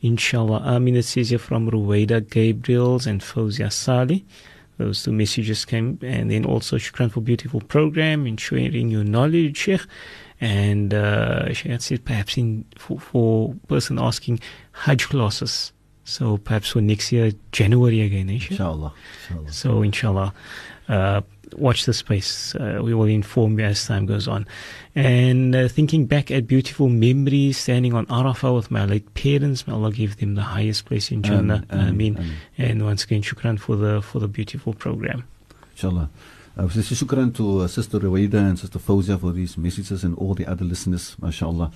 [0.00, 0.62] Inshallah.
[0.64, 0.96] Amin.
[0.96, 4.22] It says here from Ruwaida Gabriels and Fozia Saleh.
[4.78, 5.98] Those two messages came.
[6.02, 9.82] And then also, shukran for beautiful program and sharing your knowledge, Sheikh.
[10.40, 14.40] And uh, Sheikh had said perhaps in for, for person asking
[14.72, 15.72] Hajj classes.
[16.04, 18.92] So perhaps for next year, January again, eh, Inshallah.
[19.30, 19.52] inshallah.
[19.52, 20.34] So, inshallah,
[20.88, 21.22] uh,
[21.56, 22.54] watch the space.
[22.56, 24.46] Uh, we will inform you as time goes on.
[24.94, 29.72] And uh, thinking back at beautiful memories, standing on Arafah with my late parents, may
[29.72, 31.64] Allah give them the highest place in Jannah.
[31.70, 32.16] Ameen, Ameen.
[32.18, 32.32] ameen.
[32.58, 35.24] And once again, shukran for the for the beautiful program.
[35.72, 36.10] Inshallah.
[36.56, 40.34] Uh, so shukran to uh, Sister Rawaida and Sister Fawzia for these messages and all
[40.34, 41.72] the other listeners, mashallah.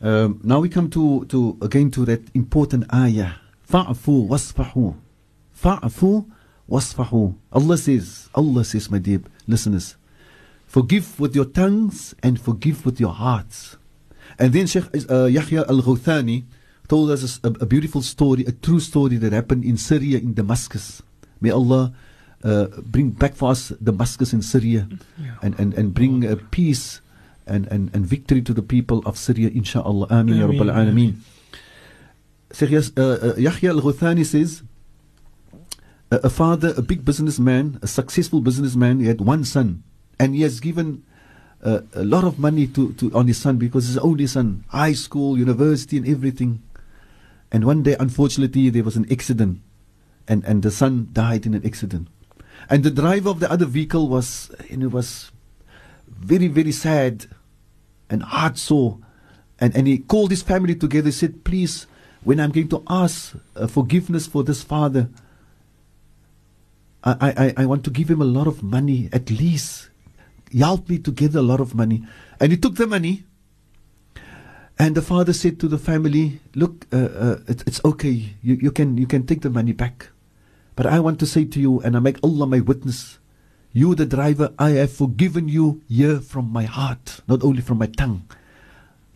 [0.00, 3.32] Um, now we come to, to again to that important ayah.
[3.68, 4.94] Fa'fu wasfahu.
[5.60, 6.30] Fa'fu
[6.70, 7.34] wasfahu.
[7.52, 9.96] Allah says, Allah says, my dear listeners,
[10.66, 13.78] forgive with your tongues and forgive with your hearts.
[14.38, 16.44] And then Sheikh uh, Yahya al Ghouthani
[16.86, 21.02] told us a, a beautiful story, a true story that happened in Syria, in Damascus.
[21.40, 21.92] May Allah
[22.44, 24.88] uh, bring back for us Damascus in Syria
[25.42, 27.00] and, and, and bring uh, peace
[27.46, 30.08] and, and, and victory to the people of Syria, inshaAllah.
[30.10, 31.14] Ameen, ya Ameen, Alameen.
[32.52, 34.62] Sheikh uh, uh, Yahya al Ghouthani says,
[36.10, 39.82] a, a father, a big businessman, a successful businessman, he had one son,
[40.18, 41.02] and he has given
[41.62, 44.92] uh, a lot of money to, to on his son because his only son, high
[44.92, 46.62] school, university, and everything.
[47.52, 49.60] And one day, unfortunately, there was an accident,
[50.26, 52.08] and, and the son died in an accident.
[52.68, 55.30] And the driver of the other vehicle was, you was
[56.08, 57.26] very, very sad
[58.08, 58.98] and heart sore.
[59.58, 61.08] And, and he called his family together.
[61.08, 61.86] He said, Please,
[62.22, 65.08] when I'm going to ask uh, forgiveness for this father,
[67.02, 69.88] I, I, I want to give him a lot of money, at least.
[70.56, 72.04] Help me to gather a lot of money.
[72.38, 73.24] And he took the money
[74.80, 78.32] And the father said to the family, "Look, uh, uh, it, it's okay.
[78.40, 80.08] You, you can you can take the money back,
[80.76, 83.18] but I want to say to you, and I make Allah my witness.
[83.72, 87.86] You, the driver, I have forgiven you here from my heart, not only from my
[87.86, 88.26] tongue.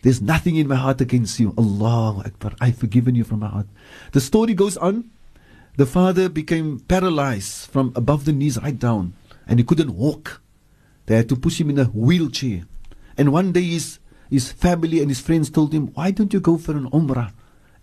[0.01, 1.53] There's nothing in my heart against you.
[1.57, 2.53] Allahu Akbar.
[2.61, 3.67] I've forgiven you from my heart.
[4.11, 5.09] The story goes on.
[5.77, 9.13] The father became paralyzed from above the knees right down,
[9.47, 10.41] and he couldn't walk.
[11.07, 12.63] They had to push him in a wheelchair.
[13.17, 13.99] And one day his,
[14.29, 17.33] his family and his friends told him, Why don't you go for an Umrah?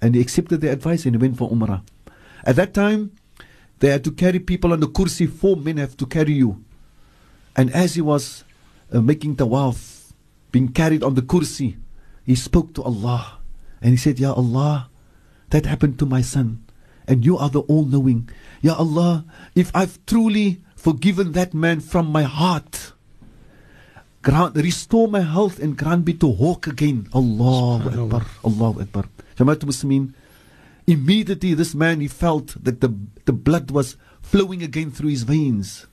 [0.00, 1.82] And he accepted their advice and he went for Umrah.
[2.44, 3.12] At that time,
[3.82, 5.26] they had to carry people on the kursi.
[5.28, 6.62] Four men have to carry you.
[7.56, 8.44] And as he was
[8.94, 10.12] uh, making tawaf,
[10.52, 11.74] being carried on the kursi,
[12.24, 13.40] he spoke to Allah.
[13.82, 14.88] And he said, Ya Allah,
[15.50, 16.62] that happened to my son.
[17.08, 18.30] And you are the all knowing.
[18.62, 19.24] Ya Allah,
[19.56, 22.92] if I've truly forgiven that man from my heart,
[24.22, 27.08] grant, restore my health and grant me to walk again.
[27.12, 28.26] Allahu Akbar.
[28.46, 29.04] Allahu Akbar.
[29.34, 30.14] Jamaat Muslimin,
[30.86, 35.86] immediately this man, he felt that the, the blood was flowing again through his veins.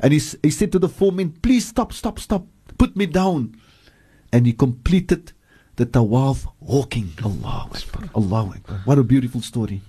[0.00, 2.46] And he, he said to the four men, please stop, stop, stop.
[2.78, 3.56] Put me down.
[4.32, 5.32] And he completed
[5.76, 7.12] the tawaf walking.
[8.14, 8.80] Allah Akbar.
[8.84, 9.82] What a beautiful story.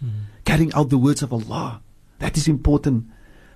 [0.43, 1.81] Carrying out the words of Allah.
[2.19, 3.05] That is important.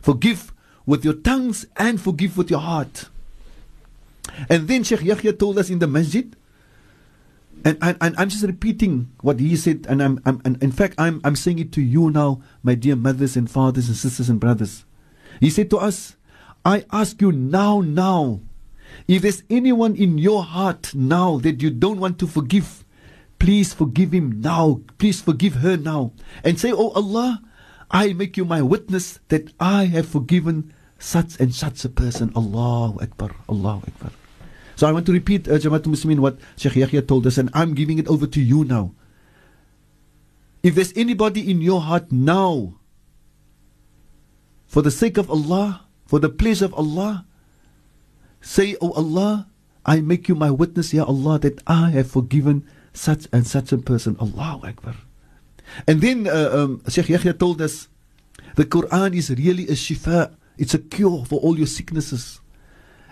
[0.01, 0.53] Forgive
[0.85, 3.09] with your tongues and forgive with your heart.
[4.49, 6.35] And then Sheikh Yahya told us in the masjid,
[7.65, 10.95] and, and, and I'm just repeating what he said, and I'm, I'm and in fact
[10.97, 14.39] I'm I'm saying it to you now, my dear mothers and fathers and sisters and
[14.39, 14.85] brothers.
[15.39, 16.15] He said to us,
[16.65, 18.41] I ask you now, now,
[19.07, 22.83] if there's anyone in your heart now that you don't want to forgive,
[23.39, 24.81] please forgive him now.
[24.97, 26.11] Please forgive her now.
[26.43, 27.41] And say, Oh Allah,
[27.89, 32.31] I make you my witness that I have forgiven such and such a person.
[32.35, 33.31] Allahu Akbar.
[33.47, 34.08] Allahu Akbar.
[34.79, 37.73] So I want to repeat, uh, Jamaat Muslimin, what Sheikh Yahya told us, and I'm
[37.73, 38.95] giving it over to you now.
[40.63, 42.79] If there's anybody in your heart now,
[44.67, 47.25] for the sake of Allah, for the pleasure of Allah,
[48.39, 49.49] say, Oh Allah,
[49.85, 52.63] I make you my witness, Ya Allah, that I have forgiven
[52.93, 54.15] such and such a person.
[54.21, 54.95] Allahu Akbar.
[55.87, 57.89] And then uh, um, Sheikh Yahya told us,
[58.55, 60.33] the Quran is really a shifa.
[60.57, 62.39] It's a cure for all your sicknesses.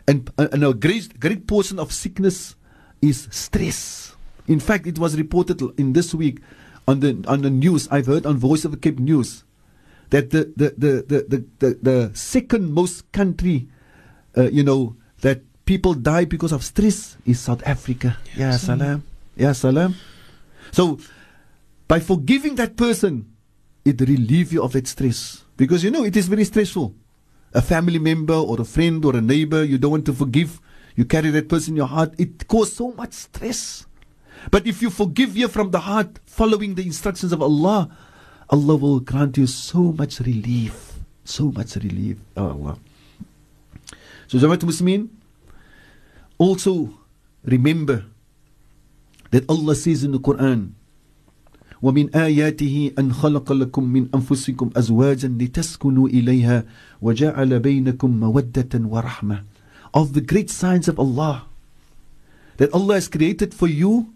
[0.07, 2.55] And, uh, and a great, great portion of sickness
[3.01, 4.15] is stress.
[4.47, 6.39] In fact, it was reported in this week
[6.87, 7.87] on the on the news.
[7.91, 9.43] I've heard on Voice of the Cape News
[10.09, 13.67] that the the the the the, the, the second most country,
[14.37, 18.17] uh, you know, that people die because of stress is South Africa.
[18.35, 19.03] Yeah, salam.
[19.35, 19.95] Yeah, salam.
[20.71, 20.99] So,
[21.87, 23.27] by forgiving that person,
[23.83, 26.95] it relieves you of that stress because you know it is very stressful.
[27.57, 30.61] A family member or a friend or a neighbor you don't want to forgive,
[30.95, 32.13] you carry that person in your heart.
[32.19, 33.87] It causes so much stress.
[34.51, 37.89] But if you forgive here from the heart, following the instructions of Allah,
[38.51, 41.01] Allah will grant you so much relief.
[41.25, 42.17] So much relief.
[42.37, 42.77] Oh Allah.
[44.27, 45.09] So Jamaat Muslimin,
[46.37, 46.93] also
[47.43, 48.05] remember
[49.31, 50.76] that Allah says in the Quran,
[51.82, 56.64] ومن آياته أن خلق لكم من أنفسكم أزواجا لتسكنوا إليها
[57.02, 59.44] وجعل بينكم مودة ورحمة
[59.94, 61.42] Of the great signs of Allah
[62.56, 64.14] that Allah has created for you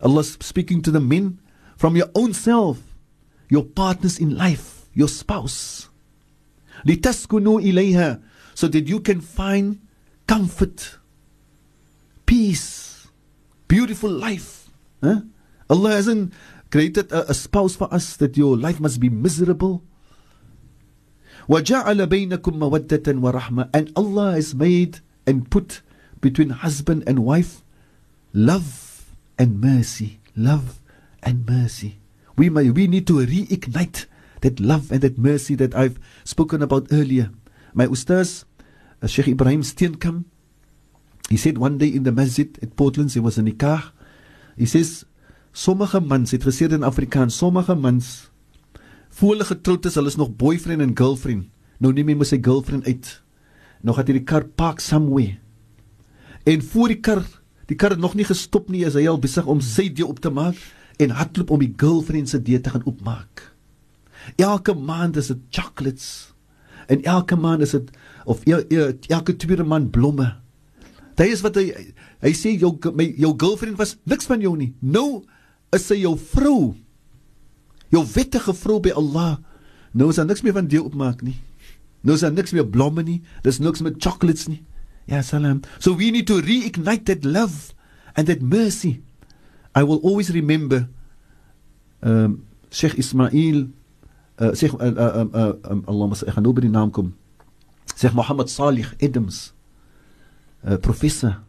[0.00, 1.38] Allah speaking to the men
[1.76, 2.78] from your own self
[3.50, 5.88] your partners in life your spouse
[6.86, 8.20] لتسكنوا إليها
[8.54, 9.80] so that you can find
[10.26, 10.98] comfort
[12.26, 13.08] peace
[13.68, 14.68] beautiful life
[15.02, 15.20] huh?
[15.68, 16.32] Allah hasn't
[16.70, 19.82] created a, a spouse for us that your life must be miserable.
[21.48, 25.82] وَجَعَلَ بَيْنَكُمْ مَوَدَّةً وَرَحْمَةً And Allah has made and put
[26.20, 27.62] between husband and wife
[28.32, 30.20] love and mercy.
[30.34, 30.80] Love
[31.22, 31.98] and mercy.
[32.36, 34.06] We, may, we need to reignite
[34.40, 37.30] that love and that mercy that I've spoken about earlier.
[37.72, 38.44] My ustaz,
[39.02, 40.24] uh, Sheikh Ibrahim Steenkamp,
[41.28, 43.90] he said one day in the masjid at Portland, there was a nikah.
[44.56, 45.04] He says,
[45.51, 48.31] Sommige mans het gesê in Afrikaans, sommige mans
[49.11, 51.49] voor hulle getroud is, hulle is nog boyfriend en girlfriend.
[51.83, 53.09] Nou neem hy mos sy girlfriend uit.
[53.83, 55.35] Nou gaan hy die kar park somewhere.
[56.47, 57.25] En voor die kar,
[57.69, 60.21] die kar het nog nie gestop nie, is hy al besig om sy deur op
[60.23, 60.57] te maak
[61.01, 63.43] en hardloop om die girlfriend se deur te gaan oopmaak.
[64.39, 66.31] Elke maand is dit chocolates.
[66.87, 67.91] En elke maand is dit
[68.25, 70.29] of el, el, elke tweede maand blomme.
[71.19, 71.67] Dit is wat hy
[72.21, 74.71] hy sê jou my, jou girlfriend was niks van jou nie.
[74.79, 75.23] Nou
[75.75, 76.73] is sy jou vrou.
[77.91, 79.37] Jou wettige vrou by Allah.
[79.91, 81.37] Nou is daar niks meer van deel opmaak nie.
[82.01, 83.19] Nou is daar niks meer blomme nie.
[83.45, 84.61] Dis niks met chocolates nie.
[85.09, 85.61] Ja, salam.
[85.79, 87.73] So we need to reignite that love
[88.15, 89.01] and that mercy.
[89.75, 90.89] I will always remember
[92.01, 93.67] um, Sheikh Ismail,
[94.39, 97.13] uh, Sheikh, uh, uh, uh, um, Allah, ek gaan nou by naam kom.
[97.95, 99.51] Sheikh Muhammad Salih Adams,
[100.63, 101.39] uh, professor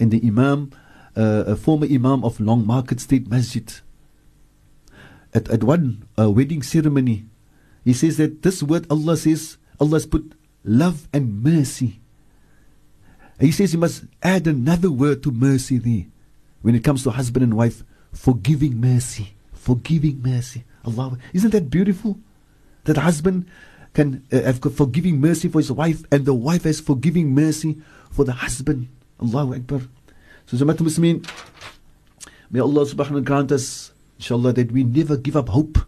[0.00, 0.70] and the imam,
[1.16, 3.72] uh, a former imam of Long Market Street Masjid.
[5.32, 7.26] At, at one uh, wedding ceremony,
[7.84, 10.32] he says that this word Allah says, Allah has put
[10.64, 12.00] love and mercy.
[13.38, 16.06] And he says you must add another word to mercy there.
[16.62, 17.82] When it comes to husband and wife,
[18.12, 19.34] forgiving mercy.
[19.52, 20.64] Forgiving mercy.
[20.84, 21.16] Allah.
[21.32, 22.18] Isn't that beautiful?
[22.84, 23.46] That husband
[23.94, 27.80] can uh, have forgiving mercy for his wife and the wife has forgiving mercy
[28.10, 28.88] for the husband.
[29.20, 29.80] Allahu Akbar.
[30.50, 31.24] So Jamaat Muslimin,
[32.50, 35.78] may Allah subhanahu wa ta'ala grant us, inshallah, that we never give up hope.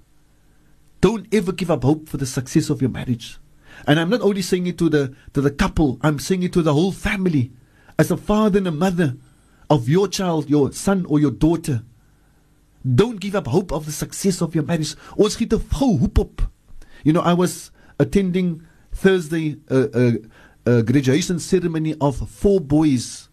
[1.01, 3.39] Don't ever give up hope for the success of your marriage.
[3.89, 6.63] And I'm not only saying it to the to the couple, I'm saying it to
[6.63, 7.51] the whole family.
[7.99, 9.17] As a father and a mother
[9.69, 11.83] of your child, your son or your daughter.
[12.87, 14.95] Don't give up hope of the success of your marriage.
[15.19, 16.43] Hoop op.
[17.03, 20.13] You know, I was attending Thursday uh, uh,
[20.65, 23.29] uh, graduation ceremony of four boys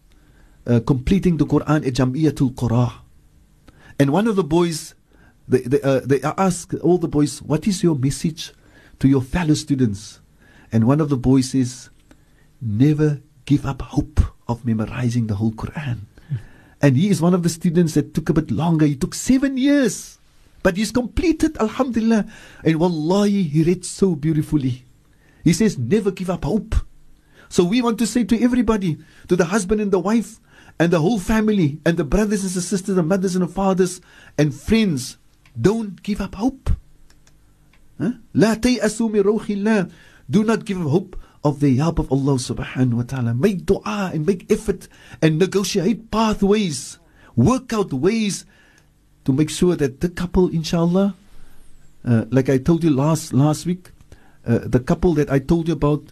[0.70, 2.92] uh, completing the Quran at Jamiatul Qura.
[3.98, 4.94] And one of the boys,
[5.48, 8.52] they, they, uh, they asked all the boys, What is your message
[9.00, 10.20] to your fellow students?
[10.72, 11.90] And one of the boys says,
[12.60, 16.06] Never give up hope of memorizing the whole Quran.
[16.80, 18.86] And he is one of the students that took a bit longer.
[18.86, 20.18] He took seven years.
[20.62, 22.26] But he's completed, Alhamdulillah.
[22.64, 24.84] And wallahi, he read so beautifully.
[25.44, 26.74] He says, never give up hope.
[27.48, 28.98] So we want to say to everybody,
[29.28, 30.38] to the husband and the wife,
[30.79, 34.01] and the whole family, and the brothers and the sisters, the mothers and the fathers,
[34.37, 35.17] and friends,
[35.59, 36.71] don't give up hope.
[37.99, 38.11] Huh?
[38.35, 39.91] لا تيأسوا من روح الله.
[40.29, 43.33] Do not give up hope of the help of Allah subhanahu wa ta'ala.
[43.33, 44.87] Make dua and make effort
[45.21, 46.97] and negotiate pathways.
[47.35, 48.45] Work out ways
[49.25, 51.15] to make sure that the couple, inshallah,
[52.03, 53.91] uh, like I told you last last week,
[54.45, 56.11] uh, the couple that I told you about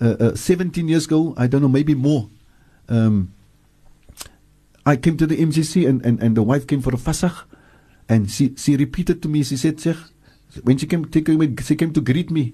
[0.00, 2.28] uh, uh 17 years ago, I don't know, maybe more.
[2.88, 3.32] Um,
[4.85, 7.45] I came to the MCC and, and, and the wife came for a fasach
[8.07, 9.97] and she, she repeated to me, she said, Sheikh,
[10.63, 12.53] when she came, she came to greet me,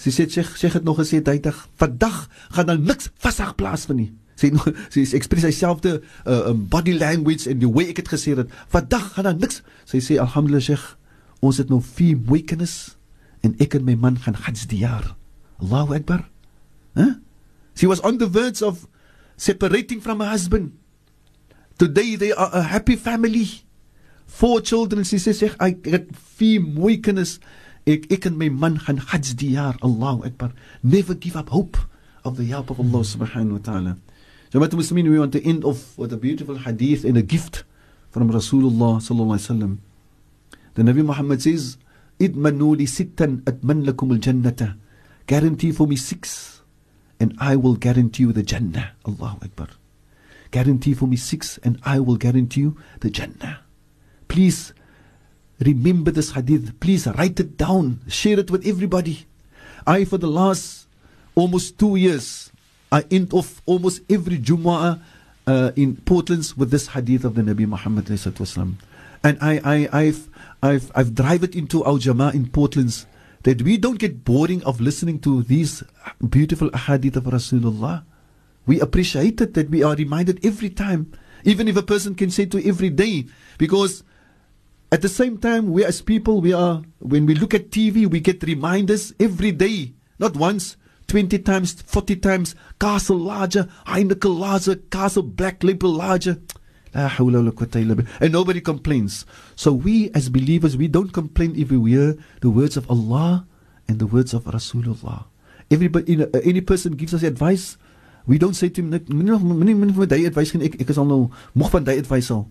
[0.00, 4.10] Sy sê sy sy het nog gesê duidig, vandag gaan daar niks vasag plaasvind nie.
[4.34, 4.50] Sy
[4.90, 8.50] sy express dieselfde uh, um, body language en die way ek het gesê het.
[8.72, 9.62] Vandag gaan daar niks.
[9.86, 10.86] Sy sê alhamdulillah Sheikh,
[11.44, 12.96] ons het nog vier mooi kinders
[13.46, 15.12] en ek en my man gaan Hajj die jaar.
[15.62, 16.26] Allahu Akbar.
[16.98, 17.14] Huh?
[17.78, 18.88] She was on the verge of
[19.36, 20.74] separating from her husband.
[21.78, 23.64] Today they are a happy family.
[24.26, 25.04] Four children.
[25.04, 26.08] Sy sê sy ek het
[26.38, 27.38] vier mooi kinders.
[27.86, 29.76] Ek ek en my man gaan Hajj die jaar.
[29.82, 30.54] Allahu Akbar.
[30.82, 31.76] Never give up hope
[32.24, 33.96] of the help of Allah subhanahu wa ta'ala.
[34.50, 37.64] So, Jamaat Muslimin, we want to end off with a beautiful hadith and a gift
[38.10, 39.78] from Rasulullah sallallahu alaihi wasallam.
[40.74, 41.76] The Nabi Muhammad says,
[42.20, 44.76] "Idmanu li sittan atman lakum al-jannata."
[45.26, 46.62] Guarantee for me six,
[47.18, 48.92] and I will guarantee you the Jannah.
[49.04, 49.68] Allahu Akbar.
[50.54, 53.58] Guarantee for me six, and I will guarantee you the Jannah.
[54.28, 54.72] Please
[55.58, 56.78] remember this hadith.
[56.78, 58.02] Please write it down.
[58.06, 59.26] Share it with everybody.
[59.84, 60.86] I, for the last
[61.34, 62.52] almost two years,
[62.92, 65.02] I end off almost every Jumu'ah
[65.48, 68.08] uh, in Portlands with this hadith of the Nabi Muhammad
[69.24, 70.28] and I, I, I've,
[70.62, 73.06] I've, I've drive it into our Jama'ah in Portlands
[73.42, 75.82] that we don't get boring of listening to these
[76.30, 78.04] beautiful hadith of Rasulullah.
[78.66, 81.12] We appreciate it that we are reminded every time,
[81.44, 83.26] even if a person can say to every day,
[83.58, 84.02] because
[84.90, 88.20] at the same time, we as people, we are, when we look at TV, we
[88.20, 90.76] get reminders every day, not once,
[91.08, 96.38] 20 times, 40 times, castle larger, Heineken larger, castle black label larger.
[96.94, 99.26] And nobody complains.
[99.56, 103.46] So we as believers, we don't complain if we hear the words of Allah
[103.88, 105.24] and the words of Rasulullah.
[105.70, 107.76] Everybody, any person gives us advice,
[108.26, 112.48] we don't say to him, advice, ek is al nou moeg van die advice al.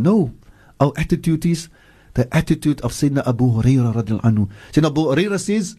[0.00, 0.32] No.
[0.80, 1.68] Our attitude is
[2.14, 4.48] the attitude of Sayyidina Abu Hurairah radiallahu anhu.
[4.72, 5.76] Sayyidina Abu Hurairah says,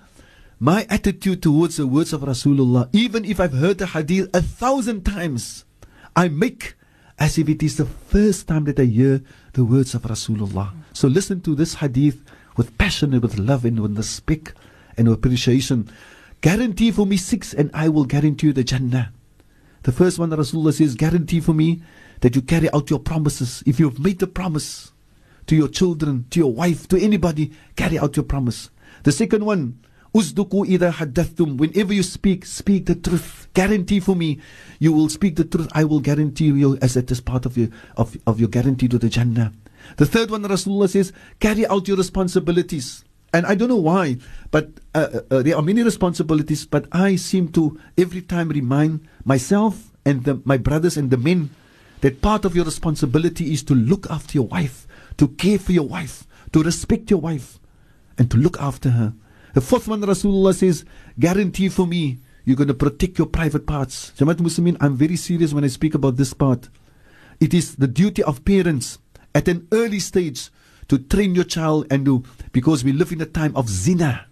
[0.59, 5.03] my attitude towards the words of Rasulullah, even if I've heard the hadith a thousand
[5.03, 5.65] times,
[6.15, 6.75] I make
[7.19, 9.21] as if it is the first time that I hear
[9.53, 10.71] the words of Rasulullah.
[10.93, 12.21] So listen to this hadith
[12.55, 14.53] with passion and with love and with respect
[14.97, 15.89] and appreciation.
[16.43, 19.13] Guarantee for me six and I will guarantee you the Jannah.
[19.83, 21.81] The first one Rasulullah says, guarantee for me
[22.19, 23.63] that you carry out your promises.
[23.65, 24.91] If you've made the promise,
[25.47, 28.69] to your children, to your wife, to anybody, carry out your promise.
[29.03, 29.79] The second one,
[30.13, 31.55] Uzduku ida haddathum.
[31.55, 33.47] Whenever you speak, speak the truth.
[33.53, 34.41] Guarantee for me,
[34.79, 35.69] you will speak the truth.
[35.71, 38.99] I will guarantee you as it is part of your of, of your guarantee to
[38.99, 39.53] the Jannah.
[39.95, 43.05] The third one, Rasulullah says, carry out your responsibilities.
[43.33, 44.17] And I don't know why,
[44.51, 46.65] but uh, uh, uh, there are many responsibilities.
[46.67, 51.49] But I seem to every time remind myself and the, my brothers and the men
[52.01, 54.85] that part of your responsibility is to look after your wife,
[55.17, 57.59] to care for your wife, to respect your wife,
[58.19, 59.13] and to look after her.
[59.55, 60.85] The fourth one, Rasulullah says,
[61.17, 64.11] guarantee for me, you're going to protect your private parts.
[64.17, 66.69] Jamaat Muslimin, I'm very serious when I speak about this part.
[67.39, 68.99] It is the duty of parents
[69.33, 70.49] at an early stage
[70.93, 74.27] to train your child and to, because we live in a time of zina.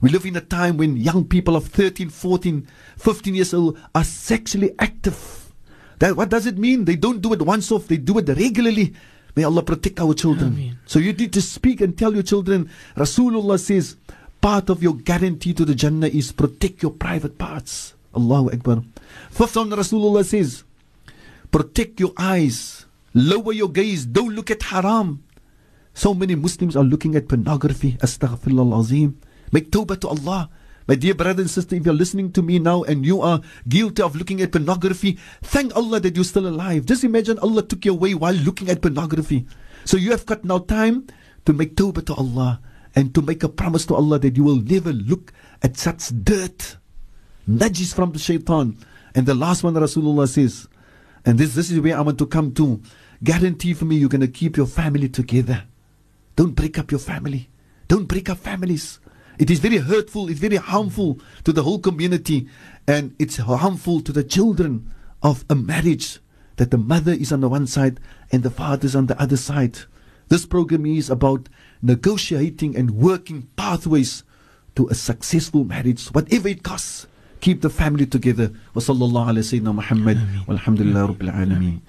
[0.00, 4.04] We live in a time when young people of 13, 14, 15 years old are
[4.04, 5.52] sexually active.
[5.98, 6.84] That, what does it mean?
[6.84, 8.94] They don't do it once off, they do it regularly.
[9.34, 10.52] May Allah protect our children.
[10.52, 10.78] Ameen.
[10.86, 12.70] So you need to speak and tell your children.
[12.96, 13.96] Rasulullah says,
[14.40, 17.94] part of your guarantee to the Jannah is protect your private parts.
[18.14, 18.84] Allahu Akbar.
[19.30, 20.62] Fifth one, Rasulullah says,
[21.50, 25.24] protect your eyes, lower your gaze, don't look at haram.
[25.94, 27.92] So many Muslims are looking at pornography.
[28.02, 29.20] Astaghfirullah azim.
[29.52, 30.50] Make tawbah to Allah.
[30.86, 34.02] My dear brother and sister, if you're listening to me now and you are guilty
[34.02, 36.84] of looking at pornography, thank Allah that you're still alive.
[36.84, 39.46] Just imagine Allah took you away while looking at pornography.
[39.86, 41.06] So you have got now time
[41.46, 42.60] to make tawbah to Allah
[42.94, 45.32] and to make a promise to Allah that you will never look
[45.62, 46.76] at such dirt.
[47.48, 48.76] Najis from the shaitan.
[49.14, 50.68] And the last one Rasulullah says,
[51.24, 52.82] and this, this is where I want to come to.
[53.22, 55.64] Guarantee for me you're going to keep your family together.
[56.36, 57.48] Don't break up your family.
[57.88, 58.98] Don't break up families.
[59.38, 62.48] It is very hurtful, it's very harmful to the whole community,
[62.86, 66.20] and it's harmful to the children of a marriage
[66.56, 67.98] that the mother is on the one side
[68.30, 69.78] and the father is on the other side.
[70.28, 71.48] This program is about
[71.82, 74.22] negotiating and working pathways
[74.76, 77.06] to a successful marriage, whatever it costs.
[77.44, 78.50] Keep the family together.
[78.72, 80.16] Wa sallallahu ala Muhammad.
[80.46, 81.80] Walhamdulillah rabbil alameen.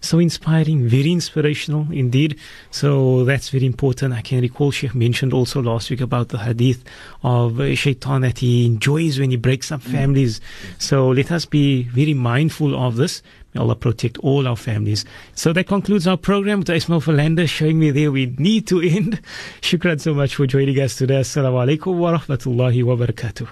[0.00, 2.38] So inspiring, very inspirational indeed.
[2.70, 4.14] So that's very important.
[4.14, 6.82] I can recall Sheikh mentioned also last week about the hadith
[7.22, 10.40] of uh, shaitan that he enjoys when he breaks up families.
[10.78, 13.22] So let us be very mindful of this.
[13.52, 15.04] May Allah protect all our families.
[15.34, 19.20] So that concludes our program with Ismail Falanda showing me there we need to end.
[19.60, 21.20] Shukran so much for joining us today.
[21.20, 23.46] Assalamu alaikum wa rahmatullahi wa barakatuh.